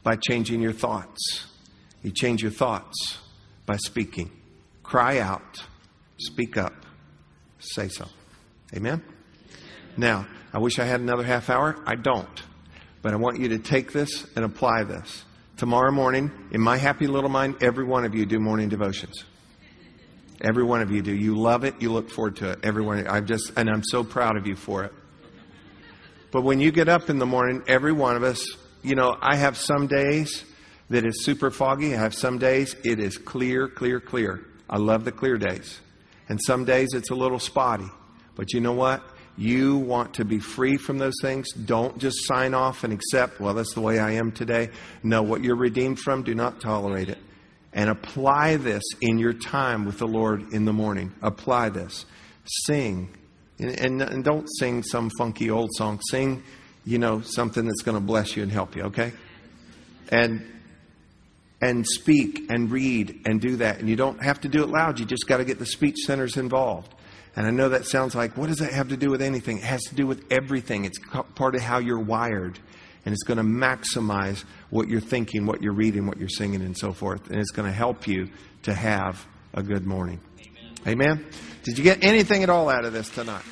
by 0.03 0.16
changing 0.16 0.62
your 0.62 0.72
thoughts. 0.72 1.47
You 2.03 2.11
change 2.11 2.43
your 2.43 2.51
thoughts 2.51 3.18
by 3.66 3.76
speaking. 3.76 4.30
Cry 4.82 5.18
out, 5.18 5.62
speak 6.18 6.57
up, 6.57 6.72
say 7.59 7.89
so. 7.89 8.07
Amen? 8.74 9.03
Now, 9.97 10.26
I 10.53 10.59
wish 10.59 10.78
I 10.78 10.84
had 10.84 11.01
another 11.01 11.24
half 11.24 11.51
hour. 11.51 11.76
I 11.87 11.97
don't. 11.97 12.43
But 13.03 13.12
I 13.12 13.16
want 13.16 13.41
you 13.41 13.49
to 13.51 13.59
take 13.59 13.93
this 13.93 14.26
and 14.34 14.45
apply 14.45 14.84
this. 14.84 15.24
Tomorrow 15.57 15.93
morning, 15.93 16.30
in 16.51 16.61
my 16.61 16.76
happy 16.76 17.07
little 17.07 17.30
mind, 17.30 17.57
every 17.61 17.84
one 17.84 18.05
of 18.05 18.14
you 18.14 18.26
do 18.26 18.39
morning 18.39 18.68
devotions. 18.68 19.24
Every 20.41 20.64
one 20.64 20.82
of 20.82 20.91
you 20.91 21.03
do. 21.03 21.14
You 21.14 21.37
love 21.37 21.64
it. 21.64 21.74
You 21.80 21.93
look 21.93 22.11
forward 22.11 22.37
to 22.37 22.51
it. 22.51 22.61
Everyone. 22.62 23.07
I'm 23.09 23.26
just, 23.26 23.53
and 23.57 23.70
I'm 23.70 23.82
so 23.82 24.05
proud 24.05 24.37
of 24.37 24.47
you 24.47 24.57
for 24.57 24.84
it. 24.84 24.93
But 26.30 26.43
when 26.43 26.61
you 26.61 26.70
get 26.70 26.89
up 26.89 27.09
in 27.09 27.18
the 27.18 27.26
morning, 27.26 27.62
every 27.66 27.93
one 27.93 28.16
of 28.16 28.22
us, 28.22 28.45
you 28.82 28.95
know, 28.95 29.16
I 29.20 29.37
have 29.37 29.57
some 29.57 29.87
days 29.87 30.45
that 30.91 31.07
is 31.07 31.24
super 31.24 31.51
foggy. 31.51 31.95
I 31.95 31.99
have 31.99 32.14
some 32.14 32.39
days 32.39 32.76
it 32.84 32.99
is 32.99 33.16
clear, 33.16 33.68
clear, 33.68 34.01
clear. 34.01 34.45
I 34.68 34.76
love 34.76 35.05
the 35.05 35.12
clear 35.12 35.39
days. 35.39 35.80
And 36.28 36.39
some 36.43 36.64
days 36.64 36.89
it's 36.93 37.11
a 37.11 37.14
little 37.14 37.39
spotty. 37.39 37.89
But 38.34 38.53
you 38.53 38.61
know 38.61 38.72
what? 38.72 39.03
You 39.39 39.76
want 39.76 40.14
to 40.14 40.24
be 40.24 40.39
free 40.39 40.76
from 40.76 40.99
those 40.99 41.16
things. 41.22 41.53
Don't 41.53 41.99
just 41.99 42.26
sign 42.26 42.55
off 42.55 42.84
and 42.84 42.93
accept, 42.93 43.41
well, 43.41 43.55
that's 43.55 43.74
the 43.74 43.80
way 43.80 43.99
I 43.99 44.12
am 44.12 44.32
today. 44.32 44.70
No, 45.03 45.22
what 45.22 45.43
you're 45.43 45.57
redeemed 45.57 45.99
from, 45.99 46.22
do 46.22 46.34
not 46.34 46.61
tolerate 46.61 47.09
it. 47.09 47.18
And 47.77 47.91
apply 47.91 48.57
this 48.57 48.83
in 49.01 49.18
your 49.18 49.35
time 49.35 49.85
with 49.85 49.99
the 49.99 50.09
Lord 50.09 50.53
in 50.53 50.64
the 50.64 50.72
morning. 50.72 51.12
Apply 51.22 51.68
this. 51.68 52.07
Sing. 52.64 53.14
And, 53.59 53.70
and, 53.79 54.03
and 54.03 54.24
don't 54.24 54.49
sing 54.59 54.83
some 54.83 55.11
funky 55.18 55.51
old 55.51 55.70
song. 55.74 56.01
Sing, 56.11 56.43
you 56.85 56.99
know, 56.99 57.20
something 57.20 57.66
that's 57.66 57.83
going 57.83 57.97
to 57.97 58.01
bless 58.01 58.35
you 58.35 58.43
and 58.43 58.51
help 58.51 58.74
you, 58.74 58.85
okay? 58.85 59.12
And 60.09 60.45
and 61.61 61.87
speak 61.87 62.51
and 62.51 62.70
read 62.70 63.22
and 63.24 63.41
do 63.41 63.57
that. 63.57 63.79
And 63.81 63.89
you 63.89 63.97
don't 63.97 64.22
have 64.22 64.41
to 64.43 64.49
do 64.49 64.62
it 64.62 64.68
loud. 64.68 64.99
You 64.99 65.07
just 65.07 65.27
got 65.27 65.39
to 65.39 65.45
get 65.45 65.59
the 65.59 65.66
speech 65.66 65.97
centers 66.07 66.37
involved. 66.37 66.95
And 67.35 67.47
I 67.47 67.51
know 67.51 67.68
that 67.70 67.85
sounds 67.87 68.14
like, 68.14 68.37
what 68.37 68.49
does 68.49 68.59
that 68.59 68.72
have 68.72 68.89
to 68.89 68.97
do 68.97 69.11
with 69.11 69.20
anything? 69.20 69.59
It 69.59 69.64
has 69.64 69.83
to 69.85 69.95
do 69.95 70.07
with 70.07 70.24
everything. 70.31 70.85
It's 70.85 70.99
part 71.35 71.55
of 71.55 71.61
how 71.61 71.79
you're 71.79 71.99
wired. 71.99 72.59
And 73.07 73.13
it's 73.13 73.23
going 73.23 73.39
to 73.39 73.45
maximize 73.45 74.45
what 74.69 74.89
you're 74.89 75.01
thinking, 75.01 75.47
what 75.47 75.63
you're 75.63 75.73
reading, 75.73 76.07
what 76.07 76.19
you're 76.19 76.29
singing, 76.29 76.61
and 76.61 76.77
so 76.77 76.93
forth. 76.93 77.31
And 77.31 77.41
it's 77.41 77.53
going 77.53 77.69
to 77.69 77.75
help 77.75 78.07
you 78.07 78.29
to 78.65 78.75
have 78.75 79.25
a 79.55 79.63
good 79.63 79.87
morning. 79.87 80.21
Amen. 80.87 81.15
Amen? 81.15 81.27
Did 81.63 81.79
you 81.79 81.85
get 81.85 82.05
anything 82.05 82.43
at 82.43 82.51
all 82.51 82.69
out 82.69 82.85
of 82.85 82.93
this 82.93 83.09
tonight? 83.09 83.45